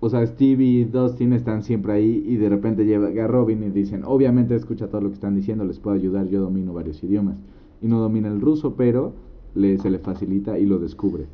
[0.01, 4.03] o sea, Steve y Dustin están siempre ahí y de repente llega Robin y dicen,
[4.05, 7.35] obviamente escucha todo lo que están diciendo, les puedo ayudar, yo domino varios idiomas.
[7.81, 9.13] Y no domina el ruso, pero
[9.55, 11.27] le, se le facilita y lo descubre.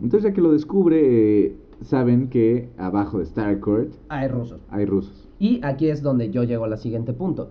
[0.00, 4.60] Entonces ya que lo descubre, eh, saben que abajo de Starcourt Hay rusos.
[4.70, 5.28] hay rusos.
[5.38, 7.50] Y aquí es donde yo llego al siguiente punto.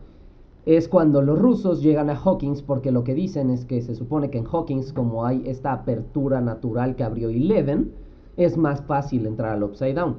[0.65, 4.29] Es cuando los rusos llegan a Hawkins porque lo que dicen es que se supone
[4.29, 7.91] que en Hawkins como hay esta apertura natural que abrió Eleven,
[8.35, 10.15] es más fácil entrar al Upside Down.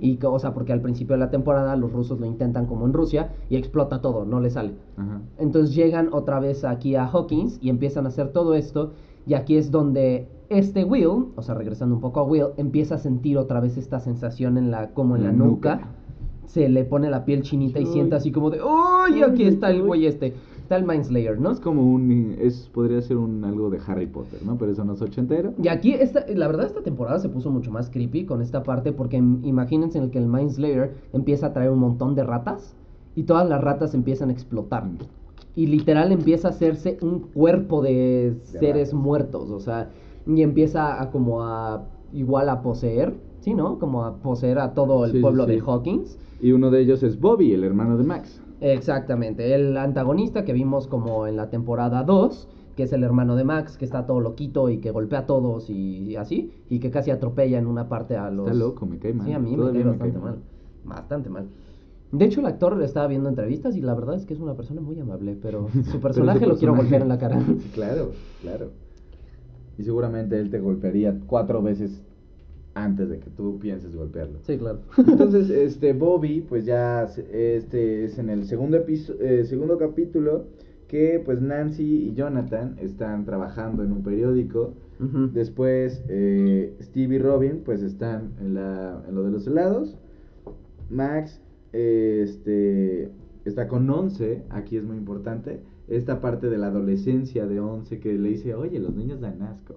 [0.00, 2.86] Y, que- o sea, porque al principio de la temporada los rusos lo intentan como
[2.86, 4.72] en Rusia y explota todo, no le sale.
[4.96, 5.20] Ajá.
[5.38, 8.92] Entonces llegan otra vez aquí a Hawkins y empiezan a hacer todo esto.
[9.26, 10.26] Y aquí es donde
[10.58, 14.00] este Will, o sea, regresando un poco a Will, empieza a sentir otra vez esta
[14.00, 15.74] sensación en la, como en la, La nuca.
[15.76, 15.88] nuca.
[16.46, 17.92] Se le pone la piel chinita y Ay.
[17.92, 19.22] siente así como de, ¡ay!
[19.22, 20.34] Aquí está el güey este.
[20.60, 21.50] Está el Mindslayer, ¿no?
[21.50, 24.56] Es como un, es, podría ser un algo de Harry Potter, ¿no?
[24.56, 25.54] Pero eso no es ochentero.
[25.62, 28.92] Y aquí, esta, la verdad, esta temporada se puso mucho más creepy con esta parte
[28.92, 32.74] porque im- imagínense en el que el Mindslayer empieza a traer un montón de ratas
[33.16, 34.84] y todas las ratas empiezan a explotar.
[35.56, 38.94] Y literal empieza a hacerse un cuerpo de seres ratas.
[38.94, 39.90] muertos, o sea,
[40.26, 43.78] y empieza a como a igual a poseer, ¿sí, no?
[43.78, 45.60] Como a poseer a todo el Sí, sí, pueblo de.
[45.60, 46.18] Hawkins.
[46.40, 48.40] Y uno de ellos es Bobby, el hermano de Max.
[48.60, 53.44] Exactamente, el antagonista que vimos como en la temporada 2, que es el hermano de
[53.44, 56.90] Max, que está todo loquito y que golpea a todos y, y así, y que
[56.90, 58.46] casi atropella en una parte a los...
[58.46, 59.26] Está loco, me cae mal.
[59.26, 60.36] Sí, a mí me cae bastante mal.
[60.84, 61.48] Bastante mal.
[62.12, 64.54] De hecho, el actor le estaba viendo entrevistas y la verdad es que es una
[64.54, 67.40] persona muy amable, pero su personaje Pero lo quiero golpear en la cara.
[67.74, 68.10] Claro,
[68.42, 68.70] claro.
[69.78, 72.02] Y seguramente él te golpearía cuatro veces
[72.74, 74.38] antes de que tú pienses golpearlo.
[74.42, 74.80] Sí, claro.
[74.96, 80.46] Entonces, este Bobby, pues ya este es en el segundo eh, segundo capítulo
[80.88, 84.74] que pues Nancy y Jonathan están trabajando en un periódico.
[85.32, 89.98] Después eh, Steve y Robin pues están en, la, en lo de los helados.
[90.90, 91.40] Max
[91.72, 93.10] eh, este
[93.44, 95.60] está con 11, aquí es muy importante.
[95.88, 99.74] Esta parte de la adolescencia de 11 que le dice, oye, los niños dan asco.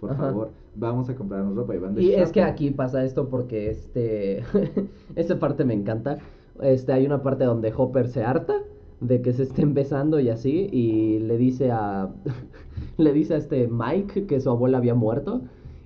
[0.00, 0.24] Por Ajá.
[0.24, 2.52] favor, vamos a comprarnos ropa y van de Y es que shopping".
[2.52, 4.42] aquí pasa esto porque este
[5.16, 6.18] esa parte me encanta.
[6.60, 8.54] Este hay una parte donde Hopper se harta
[9.00, 12.10] de que se estén besando y así y le dice a
[12.98, 15.42] le dice a este Mike que su abuela había muerto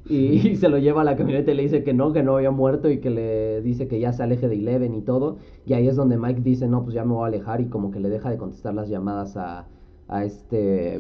[0.13, 2.51] y, se lo lleva a la camioneta y le dice que no, que no había
[2.51, 5.39] muerto y que le dice que ya se aleje de Eleven y todo.
[5.67, 7.91] Y ahí es donde Mike dice, "No, pues ya me voy a alejar" y como
[7.91, 9.69] que le deja de contestar las llamadas a
[10.09, 10.99] a este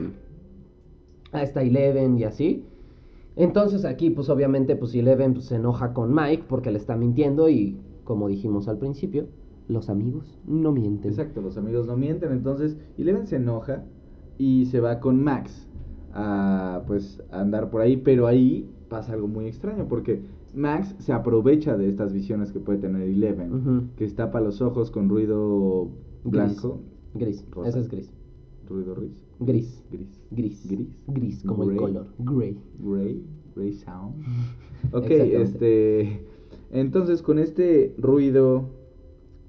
[1.32, 2.64] a esta Eleven y así.
[3.36, 7.48] Entonces aquí, pues obviamente, pues Eleven pues, se enoja con Mike porque le está mintiendo
[7.48, 9.26] y, como dijimos al principio,
[9.68, 11.10] los amigos no mienten.
[11.10, 13.84] Exacto, los amigos no mienten, entonces Eleven se enoja
[14.38, 15.68] y se va con Max
[16.14, 20.22] a pues a andar por ahí, pero ahí pasa algo muy extraño porque
[20.54, 25.08] Max se aprovecha de estas visiones que puede tener Eleven, que tapa los ojos con
[25.08, 25.88] ruido
[26.24, 26.80] blanco,
[27.14, 27.44] Gris.
[27.50, 27.68] Rosa.
[27.68, 28.10] Ese es gris.
[28.68, 29.82] ruido gris, Gris.
[29.90, 30.66] gris, Gris.
[30.68, 30.88] Gris.
[31.06, 32.06] Gris, como el color.
[32.18, 32.58] Gray.
[32.78, 33.22] gray,
[33.54, 34.14] gray sound.
[34.92, 36.20] Ok, este,
[36.70, 38.70] entonces con este ruido,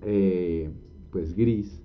[0.02, 0.72] eh,
[1.12, 1.79] pues gris.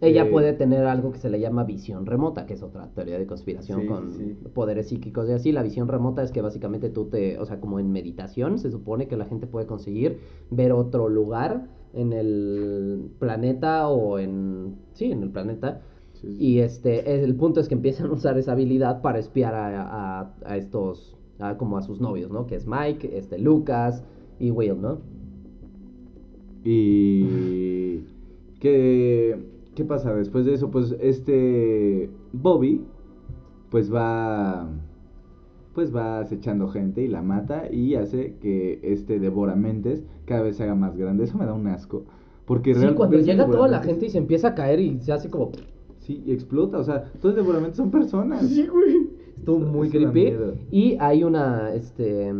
[0.00, 3.18] Ella eh, puede tener algo que se le llama visión remota, que es otra teoría
[3.18, 4.36] de conspiración Sí, con sí.
[4.54, 5.52] poderes psíquicos y así.
[5.52, 9.08] La visión remota es que básicamente tú te, o sea, como en meditación, se supone
[9.08, 10.18] que la gente puede conseguir
[10.50, 15.80] ver otro lugar en el planeta o en, sí, en el planeta.
[16.12, 16.28] sí.
[16.38, 20.20] Y este, es- el punto es que empiezan a usar esa habilidad para espiar a,
[20.20, 22.46] a- a estos, a- como a sus novios, ¿no?
[22.46, 24.04] Que es Mike, este, Lucas
[24.38, 25.00] y Will, ¿no?
[26.64, 28.00] Y
[28.60, 29.38] ¿qué,
[29.78, 30.70] qué pasa después de eso?
[30.72, 32.82] Pues este Bobby
[33.70, 34.68] pues va
[35.72, 40.56] pues va acechando gente y la mata y hace que este devora mentes cada vez
[40.56, 41.22] se haga más grande.
[41.24, 42.02] Eso me da un asco.
[42.44, 45.12] Porque Sí, cuando llega toda la devoramentes- gente y se empieza a caer y se
[45.12, 45.52] hace como...
[45.98, 48.42] Sí, y explota, o sea, todos devoramentos son personas.
[48.72, 49.10] güey.
[49.36, 50.34] Estuvo muy creepy.
[50.72, 52.34] Y hay una, este...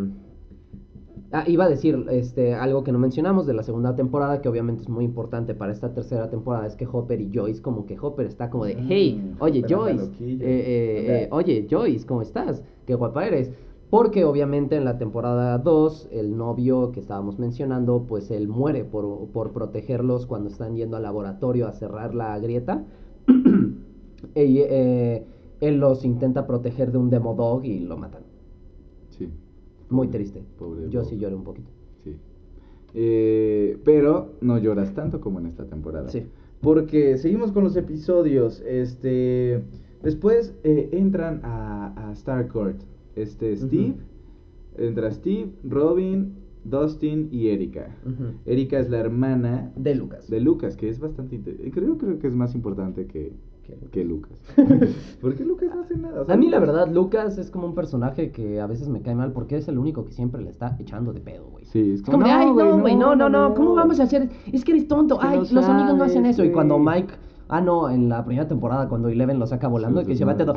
[1.31, 4.83] Ah, iba a decir este, algo que no mencionamos de la segunda temporada, que obviamente
[4.83, 8.27] es muy importante para esta tercera temporada, es que Hopper y Joyce, como que Hopper
[8.27, 12.23] está como de, Mm, hey, oye Hopper anda Joyce, eh, eh, eh, oye Joyce, ¿cómo
[12.23, 12.63] estás?
[12.87, 13.51] Qué guapa eres.
[13.91, 19.29] Porque obviamente en la temporada 2, el novio que estábamos mencionando, pues él muere por,
[19.29, 22.85] por protegerlos cuando están yendo al laboratorio a cerrar la grieta.
[24.35, 25.25] Y, eh,
[25.61, 28.23] él los intenta proteger de un Demodog y lo matan.
[29.91, 30.43] Muy triste.
[30.59, 31.09] pobre Yo Bob.
[31.09, 31.71] sí lloré un poquito.
[32.05, 32.17] Sí.
[32.95, 36.09] Eh, pero no lloras tanto como en esta temporada.
[36.09, 36.25] Sí.
[36.61, 38.61] Porque seguimos con los episodios.
[38.67, 39.63] Este.
[40.03, 42.81] Después eh, entran a, a Starcourt.
[43.17, 43.95] Este, Steve.
[44.77, 47.97] Entra Steve, Robin, Dustin y Erika.
[48.07, 48.35] Ujú.
[48.47, 50.29] Erika es la hermana De Lucas.
[50.31, 51.41] de Lucas, que es bastante.
[51.73, 53.33] Creo, creo que es más importante que,
[53.91, 54.39] Que Lucas.
[54.55, 54.63] que.
[55.21, 56.23] Porque Lucas no hace nada.
[56.23, 59.03] o sea, A mí la verdad, Lucas es como un personaje que a veces me
[59.03, 61.65] cae mal porque es el único que siempre le está echando de pedo, güey.
[61.67, 64.29] Sí, es como de, ay, no, güey, no, no, no, ¿cómo vamos a hacer?
[64.53, 66.45] Es que eres tonto, que ay, los amigos no hacen eso.
[66.45, 66.79] Y cuando.
[66.79, 67.15] Mike,
[67.49, 70.25] ah, no, en la primera temporada, cuando Eleven lo saca volando, Sí, que sí, se
[70.25, 70.55] va todo,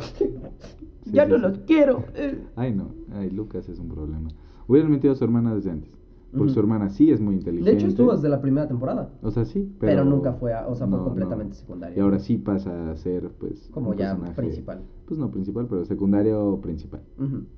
[1.06, 2.04] ya no los quiero.
[2.14, 2.42] eh".
[2.56, 2.90] Ay, no.
[3.14, 4.30] Ay, Lucas es un problema.
[4.68, 5.90] Hubieran metido a su hermana desde antes.
[6.36, 7.70] Porque su hermana sí es muy inteligente.
[7.70, 9.12] De hecho, estuvo desde la primera temporada.
[9.22, 9.92] O sea, sí, pero...
[9.92, 11.60] Pero, nunca fue, a- o sea, fue no, completamente no.
[11.60, 11.96] secundaria.
[11.96, 13.68] Y ahora sí pasa a ser, pues...
[13.72, 14.80] Como ya personaje- principal.
[15.06, 17.02] Pues no principal, pero secundario principal.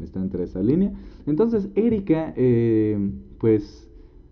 [0.01, 0.93] Está entre esa línea.
[1.27, 3.89] Entonces, Erika, eh, pues,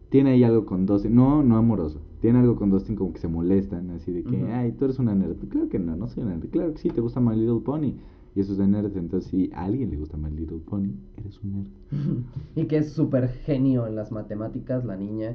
[0.09, 1.14] tiene ahí algo con Dustin.
[1.14, 2.00] No, no amoroso.
[2.20, 5.14] Tiene algo con Dustin como que se molestan, así de que, ay, tú eres una
[5.14, 5.37] nerd.
[5.48, 6.48] Claro que no, no soy una nerd.
[6.50, 7.94] Claro que sí, te gusta My Little Pony.
[8.35, 8.97] Y eso es de nerds.
[8.97, 11.68] Entonces, si a alguien le gusta My Little Pony, eres un nerd.
[12.57, 15.35] Y que es súper genio en las matemáticas, la niña.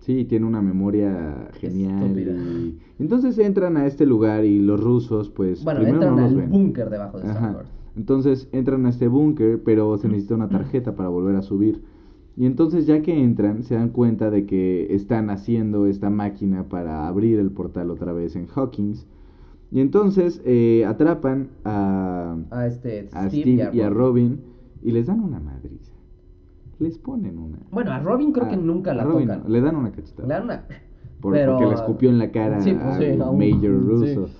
[0.00, 2.18] Sí, tiene una memoria genial.
[2.18, 2.78] Y...
[2.98, 5.64] Entonces entran a este lugar y los rusos, pues.
[5.64, 7.28] Bueno, primero entran no los al búnker debajo de.
[7.28, 7.68] Starcourt.
[7.96, 11.82] Entonces entran a este búnker, pero se necesita una tarjeta para volver a subir.
[12.36, 17.08] Y entonces ya que entran, se dan cuenta de que están haciendo esta máquina para
[17.08, 19.08] abrir el portal otra vez en Hawkins.
[19.70, 24.40] Y entonces eh, atrapan a, A este a Steve, Steve y a Robin
[24.82, 25.92] y les dan una madriza.
[26.78, 27.58] Les ponen una.
[27.70, 29.42] Bueno, a Robin creo Ah, que nunca la Robin tocan.
[29.42, 30.26] no, le dan una cachetada.
[30.28, 30.64] Le dan una...
[31.20, 33.72] Por- pero- Porque le escupió en la cara Sí, pues sí, a Major.
[33.84, 34.28] Russo.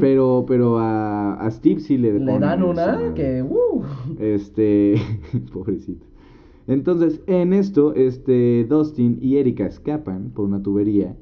[0.00, 3.42] Pero, pero a, a Steve sí le Le dan una que...
[3.42, 3.82] Uh,
[4.18, 4.94] Este,
[5.52, 6.06] pobrecito.
[6.66, 11.16] Entonces, en esto, este, Dustin y Erika escapan por una tubería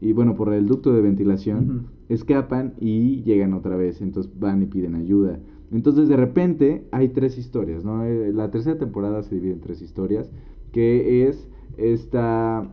[0.00, 1.86] y bueno, por el ducto de ventilación.
[2.10, 5.38] Escapan y llegan otra vez, entonces van y piden ayuda.
[5.72, 8.04] Entonces, de repente, hay tres historias, ¿no?
[8.04, 10.30] Eh, La tercera temporada se divide en tres historias,
[10.72, 11.48] que es
[11.78, 12.68] esta,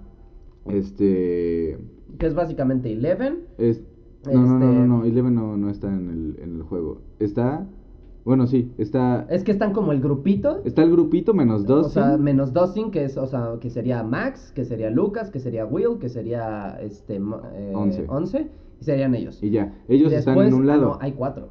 [0.66, 1.78] este,
[2.18, 3.40] que es básicamente Eleven.
[3.58, 3.84] es,
[4.26, 7.02] no, no, no, no, Este- no, Eleven no, no está en el, en el juego.
[7.20, 7.68] Está,
[8.26, 10.62] bueno, sí, está, Es que están como el grupito.
[10.66, 11.94] está el grupito menos O Dustin.
[12.04, 15.66] sea, menos Dustin, que es, o sea, que sería Max, que sería Lucas, que sería
[15.66, 18.06] Will, que sería este eh, Once.
[18.10, 18.48] 11, y
[18.80, 19.42] serían ellos.
[19.42, 20.86] Y ya, ellos están en un ah, lado.
[20.86, 21.50] no, hay cuatro.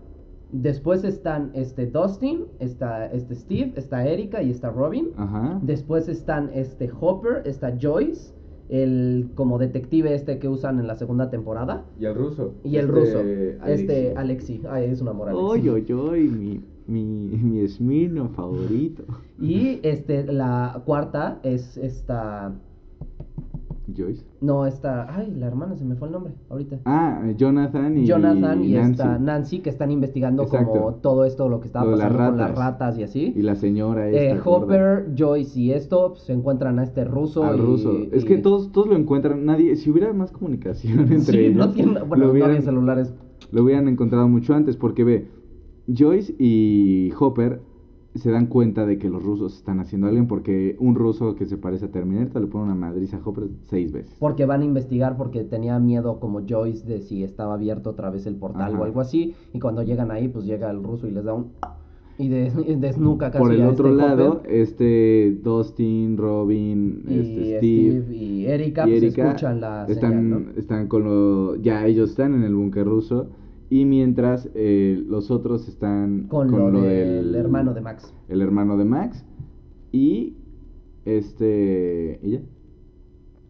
[0.53, 5.11] Después están este Dustin, está este Steve, está Erika y está Robin.
[5.16, 5.59] Ajá.
[5.62, 8.33] Después están este Hopper, está Joyce,
[8.68, 11.85] el como detective este que usan en la segunda temporada.
[11.99, 12.55] Y el ruso.
[12.64, 13.20] Y el ruso,
[13.66, 14.62] este Alexi.
[14.68, 15.68] Ay, es un amor Alexi.
[15.68, 19.05] Oy, oy, oy, mi, mi, mi Smirno favorito.
[19.41, 22.55] Y este, la cuarta es esta.
[23.95, 24.24] Joyce.
[24.41, 25.07] No, esta.
[25.14, 26.80] Ay, la hermana, se me fue el nombre ahorita.
[26.87, 28.91] Ah, Jonathan y Jonathan y, Nancy.
[28.93, 30.70] esta Nancy que están investigando Exacto.
[30.72, 32.99] como todo esto, lo que estaba Lo de las pasando con las ratas.
[32.99, 33.32] y así.
[33.37, 34.64] Y la señora Eh, esta gorda.
[34.64, 37.45] Hopper, Joyce y esto pues, se encuentran a este ruso.
[37.45, 37.97] Al y- ruso.
[38.12, 39.45] Es que y- todos, todos lo encuentran.
[39.45, 41.93] Nadie, si hubiera más comunicación entre Sí, ellos, no tiene.
[42.03, 43.14] Bueno, lo, no hubieran, había celulares.
[43.53, 44.76] lo hubieran encontrado mucho antes.
[44.76, 45.28] Porque ve,
[45.87, 47.61] Joyce y Hopper
[48.18, 50.26] se dan cuenta de que los rusos están haciendo a alguien.
[50.26, 53.92] Porque un ruso que se parece a Terminator le pone una madriza a Hopper seis
[53.92, 54.16] veces.
[54.18, 58.26] Porque van a investigar porque tenía miedo como Joyce de si estaba abierto otra vez
[58.26, 58.80] el portal Ajá.
[58.80, 59.34] o algo así.
[59.52, 61.52] Y cuando llegan ahí, pues llega el ruso y les da un...
[62.18, 64.50] Y, de, y desnuca casi Por el otro este lado, Hopper.
[64.50, 70.30] este Dustin, Robin, y este Steve, Steve, y Erika, y pues escuchan la están, señal,
[70.30, 70.50] ¿no?
[70.56, 73.26] están con lo, ya ellos están en el búnker ruso
[73.70, 78.12] y mientras eh, los otros están Con, lo, del hermano de Max.
[78.28, 79.24] el hermano de Max
[79.92, 80.34] y
[81.04, 82.42] este ella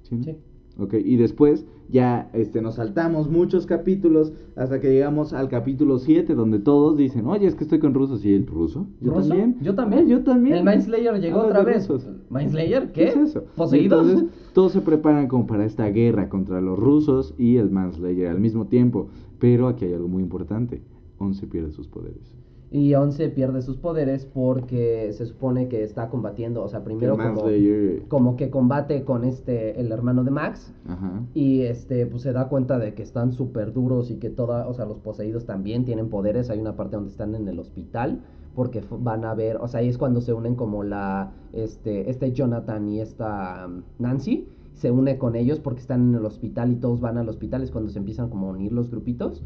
[0.02, 0.24] ¿Sí, no?
[0.24, 0.36] Sí.
[0.78, 6.34] Ok, y después ya este, nos saltamos muchos capítulos hasta que llegamos al capítulo 7
[6.34, 8.24] donde todos dicen, oye, es que estoy con rusos.
[8.24, 8.86] ¿Y el ruso?
[9.00, 9.28] ¿Yo ¿Ruso?
[9.28, 9.56] también?
[9.60, 10.04] Yo también.
[10.04, 10.56] Ah, yo también.
[10.56, 11.88] El Mindslayer llegó otra vez.
[11.88, 12.08] rusos.
[12.30, 12.92] ¿Mindslayer?
[12.92, 13.04] ¿Qué?
[13.04, 13.44] ¿Qué es eso?
[13.56, 14.08] ¿Poseídos?
[14.08, 18.40] Entonces, todos se preparan como para esta guerra contra los rusos y el Manslayer al
[18.40, 19.08] mismo tiempo.
[19.38, 20.82] Pero aquí hay algo muy importante.
[21.18, 22.34] Once pierde sus poderes.
[22.70, 27.44] Y Once pierde sus poderes porque se supone que está combatiendo, o sea, primero como,
[28.08, 30.72] como que combate con este, el hermano de Max.
[30.88, 31.22] Ajá.
[31.32, 34.74] Y este, pues se da cuenta de que están súper duros y que toda, o
[34.74, 36.50] sea, los poseídos también tienen poderes.
[36.50, 38.20] Hay una parte donde están en el hospital
[38.56, 42.32] porque van a ver, o sea, ahí es cuando se unen como la, este, este
[42.32, 44.48] Jonathan y esta um, Nancy.
[44.72, 47.62] Se une con ellos porque están en el hospital y todos van al hospital.
[47.62, 49.42] Es cuando se empiezan como a unir los grupitos.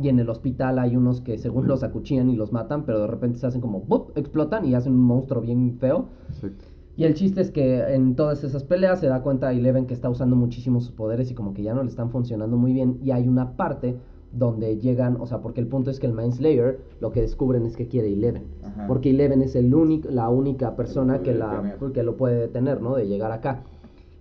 [0.00, 3.06] Y en el hospital hay unos que según los acuchillan y los matan, pero de
[3.06, 4.16] repente se hacen como ¡bup!
[4.16, 6.08] explotan y hacen un monstruo bien feo.
[6.30, 6.64] Exacto.
[6.96, 10.08] Y el chiste es que en todas esas peleas se da cuenta Eleven que está
[10.08, 12.98] usando muchísimo sus poderes y como que ya no le están funcionando muy bien.
[13.02, 13.96] Y hay una parte
[14.30, 17.76] donde llegan, o sea, porque el punto es que el Mindslayer lo que descubren es
[17.76, 18.44] que quiere Eleven.
[18.62, 18.86] Ajá.
[18.86, 22.94] Porque Eleven es el único, la única persona que, la, que lo puede detener, ¿no?
[22.94, 23.64] De llegar acá.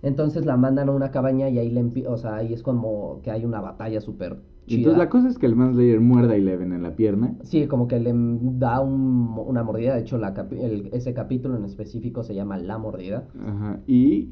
[0.02, 3.32] Entonces la mandan a una cabaña y ahí le o sea, ahí es como que
[3.32, 4.78] hay una batalla súper chida.
[4.80, 7.36] entonces la cosa es que el Manslayer muerda a Eleven en la pierna.
[7.44, 9.96] Sí, como que le da un- una mordida.
[9.96, 13.28] De hecho, la capi- el- ese capítulo en específico se llama La Mordida.
[13.46, 13.80] Ajá.
[13.88, 14.30] Y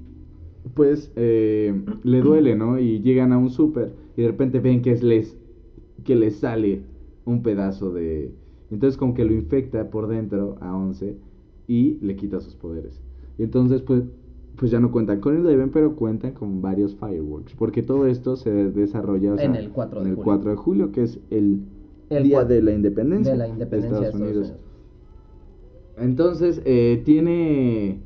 [0.73, 2.77] pues eh, le duele, ¿no?
[2.79, 5.37] Y llegan a un súper y de repente ven que es les
[6.03, 6.83] que les sale
[7.25, 8.33] un pedazo de
[8.71, 11.17] entonces como que lo infecta por dentro a Once
[11.67, 13.01] y le quita sus poderes.
[13.37, 14.03] Y entonces pues
[14.61, 18.51] pues ya no cuentan con Eleven, pero cuentan con varios fireworks, porque todo esto se
[18.51, 20.23] desarrolla o sea, En el 4 de en el julio.
[20.23, 21.61] 4 de julio, que es el,
[22.11, 24.53] El día de la independencia de la independencia de Estados Unidos.
[25.97, 28.01] entonces, eh, tiene...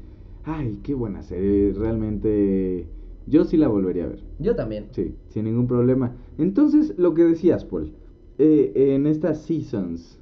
[0.45, 2.87] Ay, qué buena serie, realmente...
[3.27, 4.85] Yo sí la volvería a ver, Yo también.
[4.91, 6.15] sí, sin ningún problema.
[6.37, 7.91] Entonces, lo que decías, Paul,
[8.37, 10.21] eh, en estas seasons,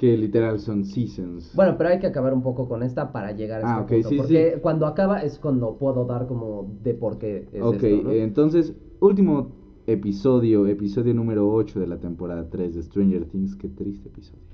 [0.00, 1.54] que literal son seasons...
[1.54, 3.88] Bueno, pero hay que acabar un poco con esta para llegar a este Ah, ok,
[3.88, 4.08] punto.
[4.08, 4.60] sí, porque sí.
[4.62, 8.10] cuando acaba es cuando puedo dar como de por qué es ok, esto, ¿no?
[8.12, 9.52] entonces, último
[9.86, 14.49] episodio, episodio número 8 de la temporada 3 de Stranger Things, qué triste episodio.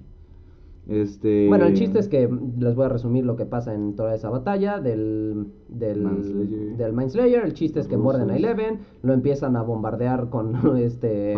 [0.89, 1.49] Este...
[1.49, 2.29] Bueno, el chiste es que
[2.59, 6.77] les voy a resumir lo que pasa en toda esa batalla del, del, Manslayer.
[6.77, 7.45] del Mindslayer.
[7.45, 8.37] El chiste es que muerden a.
[8.37, 11.35] Eleven, lo empiezan a bombardear con este,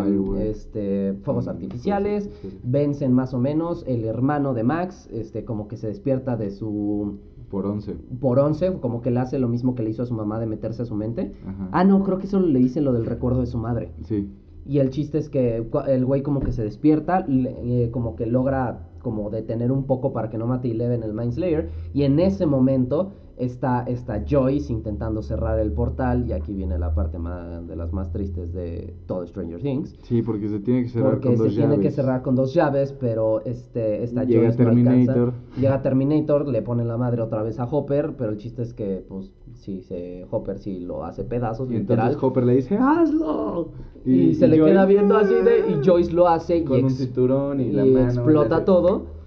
[0.51, 2.31] este fuegos Mm, artificiales,
[2.63, 3.85] vencen más o menos.
[3.87, 7.19] El hermano de Max, este, como que se despierta de su
[7.51, 7.95] Por 11.
[8.21, 10.47] por once, como que le hace lo mismo que le hizo a su mamá de
[10.47, 11.33] meterse a su mente.
[11.47, 11.69] Ajá.
[11.73, 13.93] Ah, no, creo que solo le dice lo del recuerdo de su madre.
[14.03, 14.29] Sí.
[14.67, 18.27] Y el chiste es que el güey como que se despierta, le- eh, como que
[18.27, 21.71] logra como detener un poco para que no mate Eleven el Mindslayer.
[21.95, 26.27] Y en ese momento está, está Joyce intentando cerrar el portal.
[26.27, 29.97] Y aquí viene la parte más, de las más tristes de todo Stranger Things.
[30.03, 31.95] Sí, porque se tiene que cerrar Porque con se dos tiene que llaves.
[31.95, 34.91] cerrar con dos llaves, pero este, esta Llega Joyce no alcanza.
[35.15, 35.33] Terminator.
[35.59, 39.05] Llega Terminator, le pone la madre otra vez a Hopper, pero el chiste es que,
[39.09, 42.09] pues, sí, se, Hopper sí lo hace pedazos, Y literal.
[42.09, 43.69] entonces Hopper le dice, ¡hazlo!
[44.05, 45.71] Y, se le Joyce, queda viendo así de.
[45.71, 48.01] Y Joyce lo hace y, Con un ex- cinturón y, y la mano.
[48.07, 49.18] explota todo.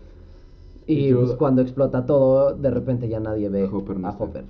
[0.91, 4.11] Y Y yo- pues cuando explota todo, de repente ya nadie ve Hopper no a
[4.11, 4.23] está.
[4.23, 4.45] Hopper.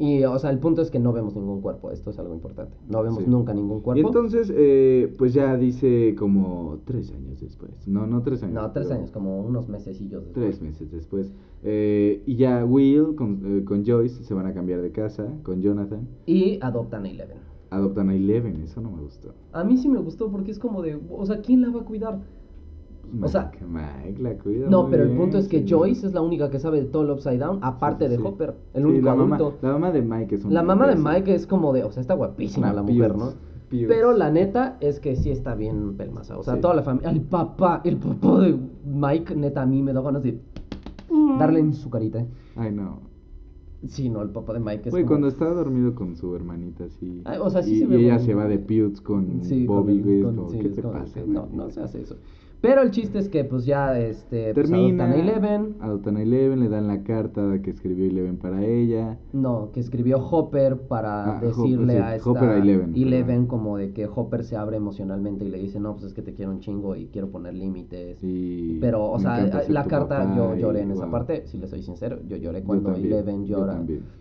[0.00, 1.90] Y, o sea, el punto es que no vemos ningún cuerpo.
[1.90, 2.76] Esto es algo importante.
[2.88, 3.24] No vemos Sí.
[3.28, 4.06] nunca ningún Y cuerpo.
[4.06, 7.72] entonces, eh, pues ya dice como tres años después.
[7.88, 8.54] No, no tres años.
[8.54, 10.46] no, tres años, como unos mesecillos después.
[10.46, 11.32] Tres meses después.
[11.64, 15.62] Eh, y ya Will con, eh, con Joyce se van a cambiar de casa, con
[15.62, 16.06] Jonathan.
[16.26, 17.38] Y adoptan a Eleven.
[17.70, 19.34] Adoptan a Eleven, eso no me gustó.
[19.52, 20.96] A mí sí me gustó porque es como de.
[21.10, 22.20] O sea, ¿quién la va a cuidar?
[23.22, 25.66] O sea- Mike, la cuida No, pero el punto es que sí.
[25.68, 28.28] Joyce es la única que sabe de todo el Upside Down, aparte Sí, sí, de.
[28.28, 29.58] Hopper, el único la mamá, adulto.
[29.62, 30.96] la mamá de Mike es una La mamá de.
[30.96, 33.32] Mike es como de, o sea, está guapísima la mujer, ¿no?
[33.70, 36.38] Pero la neta es que sí está bien pelmaza.
[36.38, 37.10] O sea, toda la familia.
[37.10, 40.40] El papá, el papá de Mike, neta, a mí me da ganas de
[41.38, 42.24] darle en su carita.
[42.56, 43.00] Ay, no.
[43.86, 44.90] Sí, no, el papá de Mike es.
[44.90, 47.20] Güey, como- cuando estaba dormido con su hermanita, así.
[47.24, 49.44] Ay, o sea, sí y, se ve y ella muy- se va de Putes con
[49.44, 50.22] Sí, con Bobby, güey.
[50.22, 51.20] con- sí, ¿qué te pasa?
[51.20, 51.32] güey?
[51.32, 52.16] No, no se hace eso.
[52.60, 54.52] Pero el chiste es que, pues ya, este.
[54.52, 55.04] pues, Termina.
[55.04, 55.76] adoptan a Eleven.
[55.80, 59.16] Adoptan a Eleven, le dan la carta que escribió Eleven para ella.
[59.32, 63.46] No, que escribió Hopper para Ah, decirle Hopper, sí, a esta Hopper a Eleven, Eleven
[63.46, 66.34] como de que Hopper se abre emocionalmente y le dice, no, pues es que te
[66.34, 68.18] quiero un chingo y quiero poner límites.
[68.22, 71.82] Y Pero, o sea, la carta, yo y lloré en esa parte, si le soy
[71.82, 73.80] sincero, yo lloré cuando también, Eleven yo llora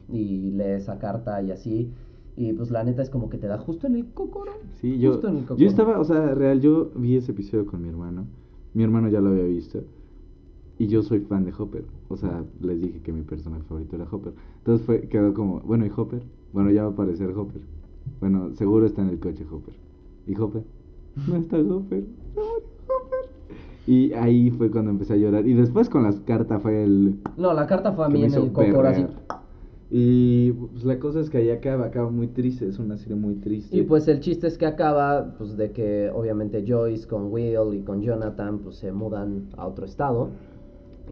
[0.09, 1.91] y lee esa carta y así.
[2.37, 4.51] Y pues la neta es como que te da justo en el cocoro.
[4.79, 5.59] Sí, yo, Justo en el cocoro.
[5.59, 8.27] yo estaba, o sea, real, yo vi ese episodio con mi hermano.
[8.75, 9.79] Mi hermano ya lo había visto.
[10.77, 11.83] Y yo soy fan de Hopper.
[12.09, 14.33] O sea, les dije que mi personaje favorito era Hopper.
[14.59, 16.21] Entonces fue, quedó como, bueno, ¿y Hopper?
[16.53, 17.61] Bueno, ya va a aparecer Hopper.
[18.19, 19.73] Bueno, seguro está en el coche Hopper.
[20.27, 20.63] ¿Y Hopper?
[21.27, 22.03] No está Hopper.
[22.35, 23.29] No, Hopper.
[23.87, 25.47] Y ahí fue cuando empecé a llorar.
[25.47, 27.19] Y después con las cartas fue el...
[27.35, 29.07] No, la carta fue a mí en el cocoro así.
[29.89, 33.35] Y pues la cosa es que ahí acaba, acaba muy triste, es una serie muy
[33.35, 33.75] triste.
[33.77, 37.83] Y pues el chiste es que acaba, pues de que obviamente Joyce con Will y
[37.83, 40.29] con Jonathan, pues se mudan a otro estado.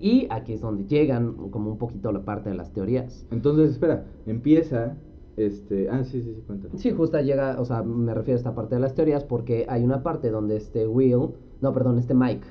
[0.01, 3.25] Y aquí es donde llegan como un poquito la parte de las teorías.
[3.31, 4.97] Entonces, espera, empieza,
[5.37, 6.67] este, ah, sí, sí, sí, cuenta.
[6.77, 9.85] Sí, justa llega, o sea, me refiero a esta parte de las teorías porque hay
[9.85, 11.29] una parte donde este Will,
[11.61, 12.45] no, perdón, este Mike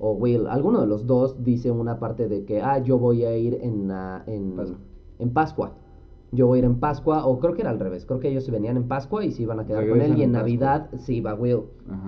[0.00, 3.36] o Will, alguno de los dos dice una parte de que, ah, yo voy a
[3.36, 4.78] ir en, la- en, Pascua.
[5.20, 5.72] En Pascua.
[6.32, 8.44] Yo voy a ir en Pascua, o creo que era al revés, creo que ellos
[8.44, 10.30] se venían en Pascua y se iban a quedar con él y en.
[10.32, 11.62] Navidad se iba Will,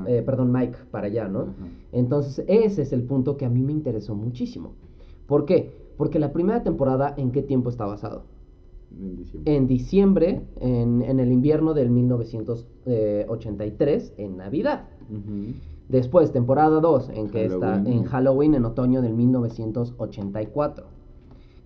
[0.06, 1.40] eh, perdón, Mike para allá, ¿no?
[1.40, 1.52] Ajá.
[1.90, 4.74] Entonces, ese es el punto que a mí me interesó muchísimo.
[5.26, 5.72] ¿Por qué?
[5.96, 8.22] Porque la primera temporada, ¿en qué tiempo está basado?
[8.92, 9.56] En diciembre.
[9.56, 14.84] en diciembre, en, en el invierno del 1983, en Navidad.
[15.88, 20.86] Después, temporada 2, en que está en Halloween, en otoño del 1984.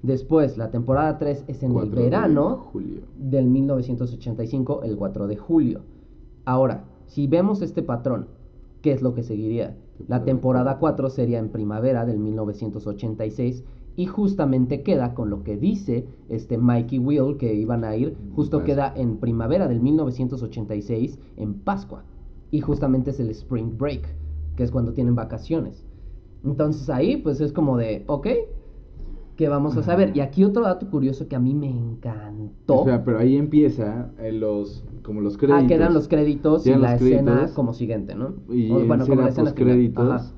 [0.06, 3.00] Después, la temporada 3 es en el 4 de verano julio.
[3.18, 5.80] del 1985, el 4 de julio.
[6.44, 8.28] Ahora, si vemos este patrón,
[8.82, 9.76] ¿qué es lo que seguiría?
[10.06, 13.64] La temporada 4 sería en primavera del 1986
[13.96, 18.62] y justamente queda con lo que dice este Mikey Will que iban a ir, justo
[18.62, 22.04] queda en primavera del 1986 en Pascua
[22.52, 24.06] y justamente es el Spring Break,
[24.54, 25.84] que es cuando tienen vacaciones.
[26.44, 28.28] Entonces ahí pues es como de, ok,
[29.36, 30.16] ¿qué vamos a saber?
[30.16, 32.80] Y aquí otro dato curioso que a mí me encantó.
[32.80, 35.64] Espera, pero ahí empieza eh, los, como los créditos.
[35.64, 38.34] Ah, quedan los créditos y la escena como siguiente, ¿no?
[38.48, 40.34] Y O, en bueno, como la escena créditos,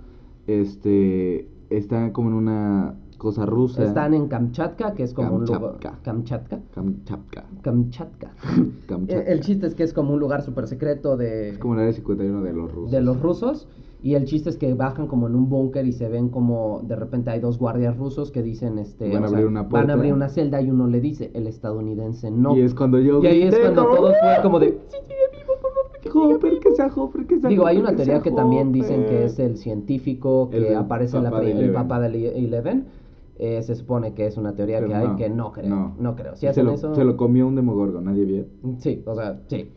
[0.46, 3.82] este, está como en una cosa rusa.
[3.84, 5.78] Están en Kamchatka, que es como un lugar...
[5.80, 5.98] Kamchatka.
[6.02, 6.60] Kamchatka.
[6.72, 7.44] Kamchatka.
[7.62, 8.32] Kamchatka.
[8.86, 9.22] Kamchatka.
[9.22, 11.80] el, el chiste es que es como un lugar súper secreto de, Es como el
[11.80, 12.90] área 51 de los rusos.
[12.90, 13.68] de los rusos.
[14.00, 16.94] Y el chiste es que bajan como en un búnker y se ven como de
[16.94, 19.94] repente hay dos guardias rusos que dicen este Van a sea, abrir una van a
[19.94, 23.26] abrir una celda y uno le dice el estadounidense no Y es cuando yo y
[23.26, 23.96] ahí es cuando "¡No!".
[23.96, 27.40] todos fue como de "Sí, sigue vivo, por favor, que Hopper, que sea Hopper, que
[27.40, 30.78] sea Digo, hay una teoría que también dicen que es el científico El que del
[30.78, 31.74] aparece en la de el Eleven.
[31.74, 32.86] papá de Eleven.
[33.40, 35.92] Eh, se supone que es una teoría Pero que hay que no creo.
[35.98, 36.34] No, creo.
[36.34, 36.92] Si se, hacen lo, eso.
[36.94, 38.44] se lo comió un demogorgon, nadie vio.
[38.78, 39.70] Sí, o sea, sí.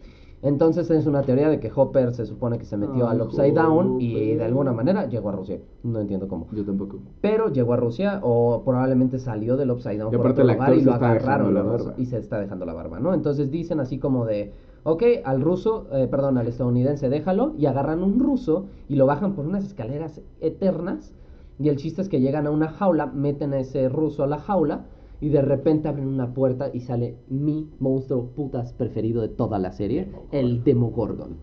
[0.43, 3.51] Entonces es una teoría de que Hopper se supone que se metió Ay, al Upside
[3.51, 5.59] Down y de alguna manera llegó a Rusia.
[5.83, 6.47] No entiendo cómo.
[6.51, 6.99] Yo tampoco.
[7.21, 10.81] Pero llegó a Rusia o probablemente salió del Upside Down Y por otro lugar y
[10.81, 11.93] lo agarraron la barba.
[11.97, 13.13] y se está dejando la barba, ¿no?
[13.13, 14.51] Entonces dicen así como de,
[14.83, 19.33] ok, al ruso, eh, perdón, al estadounidense déjalo y agarran un ruso y lo bajan
[19.33, 21.13] por unas escaleras eternas
[21.59, 24.39] y el chiste es que llegan a una jaula, meten a ese ruso a la
[24.39, 24.85] jaula
[25.21, 29.71] y de repente abren una puerta y sale mi monstruo putas preferido de toda la
[29.71, 31.37] serie, el Demogorgon.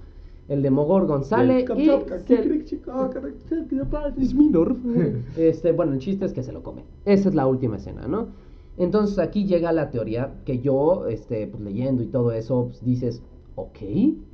[0.49, 1.87] El Demogorgon sale y
[2.26, 2.35] se-
[4.18, 4.76] es minor.
[5.37, 6.83] Este, bueno, el chiste es que se lo come.
[7.05, 8.29] Esa es la última escena, ¿no?
[8.79, 13.22] Entonces aquí llega la teoría que yo, este, pues leyendo y todo eso, pues, dices,
[13.57, 13.79] ok,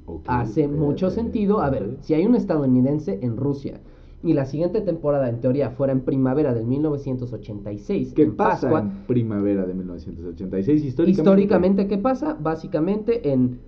[0.06, 1.60] Ok, hace mucho sentido.
[1.60, 3.80] A ver, si hay un estadounidense en Rusia
[4.24, 8.80] y la siguiente temporada en teoría fuera en primavera del 1986, ¿Qué en pasa Pascua,
[8.80, 10.84] en primavera de 1986?
[10.84, 11.10] Históricamente.
[11.10, 12.36] históricamente, ¿qué pasa?
[12.40, 13.60] Básicamente en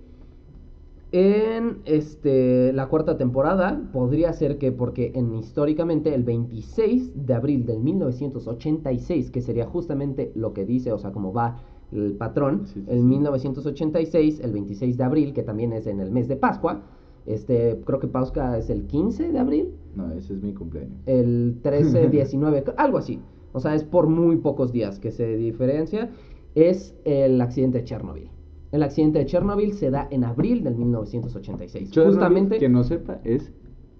[1.13, 7.65] en este la cuarta temporada podría ser que porque en históricamente el 26 de abril
[7.65, 11.61] del 1986, que sería justamente lo que dice, o sea, como va
[11.93, 13.03] el patrón, Sí, sí, el sí.
[13.05, 16.81] 1986, el 26 de abril, que también es en el mes de Pascua,
[17.27, 20.97] este creo que Pascua es el 15 de abril, No, ese es mi cumpleaños.
[21.05, 23.19] el 13, 19, algo así.
[23.53, 26.09] O sea, es por muy pocos días que se diferencia.
[26.55, 28.29] Es el accidente de Chernobyl.
[28.71, 31.91] El accidente de Chernobyl se da en abril del 1986.
[31.91, 33.51] Chernobyl, Justamente Que no sepa, es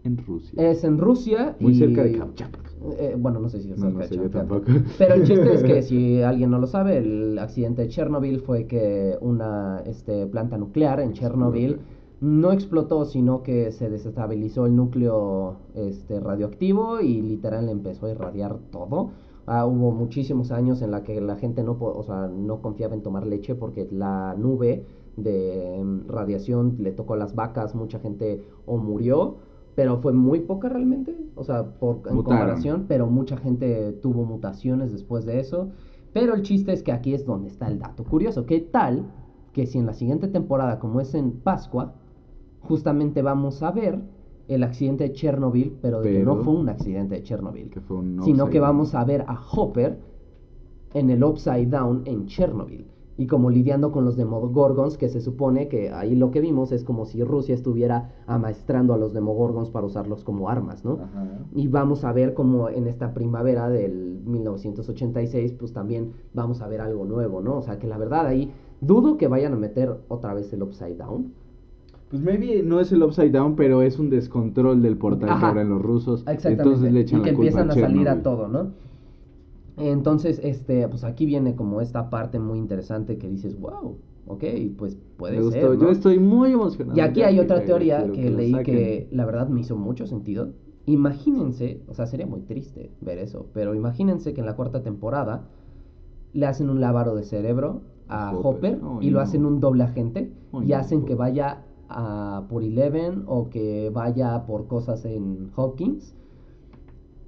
[0.04, 0.70] en Rusia.
[0.72, 1.56] es en Rusia.
[1.60, 2.72] Muy y- cerca de Kamchatka.
[3.00, 4.66] Eh, bueno, no sé si es cerca no de sé, yo tampoco.
[4.98, 8.66] Pero el chiste es que si alguien no lo sabe, el accidente de Chernobyl fue
[8.68, 11.80] que una este, planta nuclear en Chernobyl.
[12.20, 18.58] No explotó, sino que se desestabilizó el núcleo este, radioactivo y literal empezó a irradiar
[18.72, 19.12] todo.
[19.46, 23.02] Ah, hubo muchísimos años en la que la gente no, o sea, no confiaba en
[23.02, 28.44] tomar leche porque la nube de em, radiación le tocó a las vacas, mucha gente
[28.66, 29.38] o murió,
[29.76, 32.24] pero fue muy poca realmente, o sea, por, en Mutaron.
[32.24, 35.70] comparación, pero mucha gente tuvo mutaciones después de eso.
[36.14, 38.46] Pero el chiste es que aquí es donde está el dato curioso.
[38.46, 39.06] ¿Qué tal
[39.54, 41.94] que si en la siguiente temporada, como es en Pascua,
[42.62, 44.00] justamente vamos a ver
[44.48, 47.98] el accidente de Chernobyl, pero de que no fue un accidente de Chernobyl, Que fue
[47.98, 50.00] un sino que vamos a ver a Hopper
[50.94, 52.86] en el Upside Down en Chernobyl.
[53.20, 56.84] Y como lidiando con los Demogorgons, que se supone que ahí lo que vimos es
[56.84, 61.00] como si Rusia estuviera amaestrando a los Demogorgons para usarlos como armas, ¿no?
[61.02, 61.40] Ajá.
[61.56, 66.80] Y vamos a ver como en esta primavera del 1986, pues también vamos a ver
[66.80, 67.58] algo nuevo, ¿no?
[67.58, 68.52] O sea, que la verdad ahí
[68.82, 71.34] dudo que vayan a meter otra vez el Upside Down.
[72.10, 75.50] Pues maybe no es el upside down, pero es un descontrol del portal que Ajá.
[75.50, 76.22] abren los rusos.
[76.22, 76.64] Exactamente.
[76.64, 78.72] Entonces le echan y que la culpa empiezan a, salir a todo, ¿no?
[79.76, 84.44] Entonces, este, pues aquí viene como esta parte muy interesante que dices, wow, ok,
[84.78, 85.62] pues puede Me ser.
[85.62, 85.74] gustó.
[85.76, 85.82] ¿no?".
[85.82, 86.98] Yo estoy muy emocionado.
[86.98, 90.54] Y aquí hay que otra teoría que leí que la verdad me hizo mucho sentido.
[90.86, 95.44] Imagínense, o sea, sería muy triste ver eso, pero imagínense que en la cuarta temporada
[96.32, 98.80] le hacen un lavado de cerebro a Hopper.
[99.02, 100.32] Y lo hacen un doble agente
[100.64, 106.16] y no, hacen que vaya a por Eleven o que vaya por cosas en Hawkins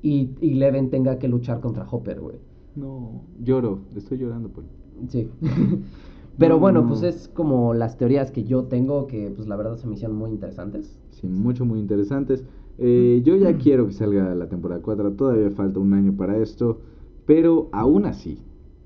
[0.01, 2.37] y y Eleven tenga que luchar contra Hopper, güey.
[2.75, 3.79] No, lloro.
[3.95, 4.67] Estoy llorando, pues.
[5.07, 5.29] Sí.
[6.37, 6.87] Pero No, bueno, no.
[6.87, 10.17] pues es como las teorías que yo tengo que pues la verdad se me hicieron
[10.17, 10.99] muy interesantes.
[11.11, 12.45] Sí, mucho, muy interesantes.
[12.77, 15.13] Eh, yo ya quiero que salga la temporada 4.
[15.13, 16.79] Todavía falta un año para esto.
[17.25, 18.39] Pero aún así,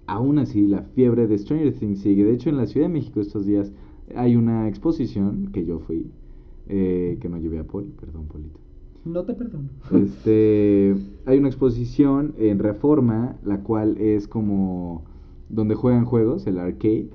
[0.07, 2.23] aún así, la fiebre de Stranger Things sigue.
[2.25, 3.71] De hecho, en la Ciudad de México estos días
[4.15, 6.11] hay una exposición que yo fui.
[6.67, 8.59] eh, que no llevé a Poli, perdón, Polito.
[9.05, 9.67] No te perdono.
[9.93, 10.95] Este,
[11.25, 15.03] hay una exposición en Reforma, la cual es como
[15.49, 17.09] donde juegan juegos, el arcade,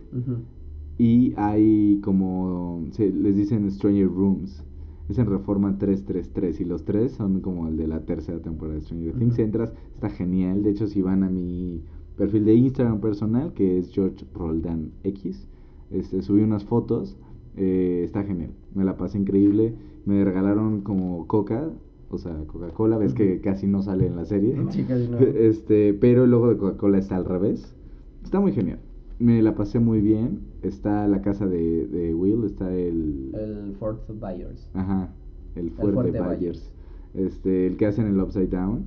[0.99, 4.63] y hay como, se, les dicen Stranger Rooms.
[5.09, 8.83] Es en Reforma 333 y los tres son como el de la tercera temporada de
[8.85, 9.39] Stranger Things.
[9.39, 10.63] Entras, está genial.
[10.63, 11.81] De hecho, si van a mi
[12.17, 15.49] perfil de Instagram personal, que es George Roldan X,
[15.91, 17.17] este, subí unas fotos.
[17.57, 18.51] eh, está genial.
[18.75, 19.75] Me la pasé increíble.
[20.07, 21.71] Me regalaron como coca,
[22.11, 22.99] o sea, Coca-Cola.
[22.99, 24.57] Ves que casi no sale en la serie.
[24.71, 25.19] Sí, casi no.
[25.21, 27.75] Este, pero el logo de Coca-Cola está al revés.
[28.23, 28.79] Está muy genial.
[29.19, 30.41] Me la pasé muy bien.
[30.63, 33.33] Está la casa de, de Will, está el...
[33.35, 34.71] El Fort Byers.
[34.75, 35.13] Ajá,
[35.57, 36.73] el fuerte, fuerte Byers.
[37.15, 38.85] Este, el que hacen el Upside Down.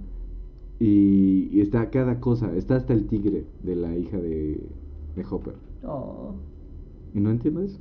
[0.80, 2.56] Y, y está cada cosa.
[2.56, 4.62] Está hasta el tigre de la hija de,
[5.16, 5.54] de Hopper.
[5.86, 6.34] Oh.
[7.14, 7.80] Y no entiendo eso.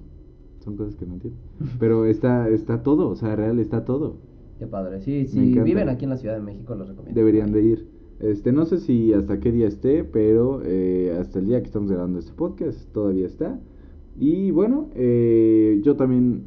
[0.65, 1.39] Son cosas que no entiendo.
[1.79, 4.17] Pero está, está todo, o sea, real está todo.
[4.59, 5.01] Qué padre.
[5.01, 5.63] Sí, si encanta.
[5.65, 7.19] viven aquí en la Ciudad de México, los recomiendo.
[7.19, 7.89] Deberían de ir.
[8.19, 11.91] Este, no sé si hasta qué día esté, pero eh, hasta el día que estamos
[11.91, 13.59] grabando este podcast todavía está.
[14.19, 16.43] Y bueno, eh, yo también,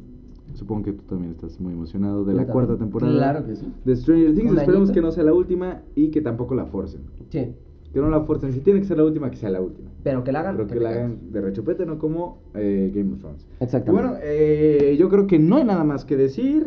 [0.52, 2.52] supongo que tú también estás muy emocionado de Yo la también.
[2.52, 3.66] cuarta temporada Claro que sí.
[3.84, 4.56] de Stranger Things.
[4.56, 7.00] Esperemos que no sea la última y que tampoco la forcen.
[7.30, 7.46] Sí.
[7.94, 8.52] Que no la forcen.
[8.52, 9.88] Si tiene que ser la última, que sea la última.
[10.02, 10.56] Pero que la hagan.
[10.56, 13.46] Pero que la hagan de rechupete, no como eh, Game of Thrones.
[13.60, 14.08] Exactamente.
[14.08, 16.66] bueno, eh, yo creo que no hay nada más que decir.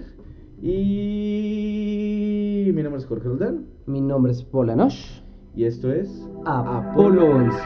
[0.62, 1.92] Y
[2.74, 3.66] mi nombre es Jorge Roldán.
[3.86, 5.20] Mi nombre es Paul Anosh.
[5.54, 7.58] Y esto es Apolo 11.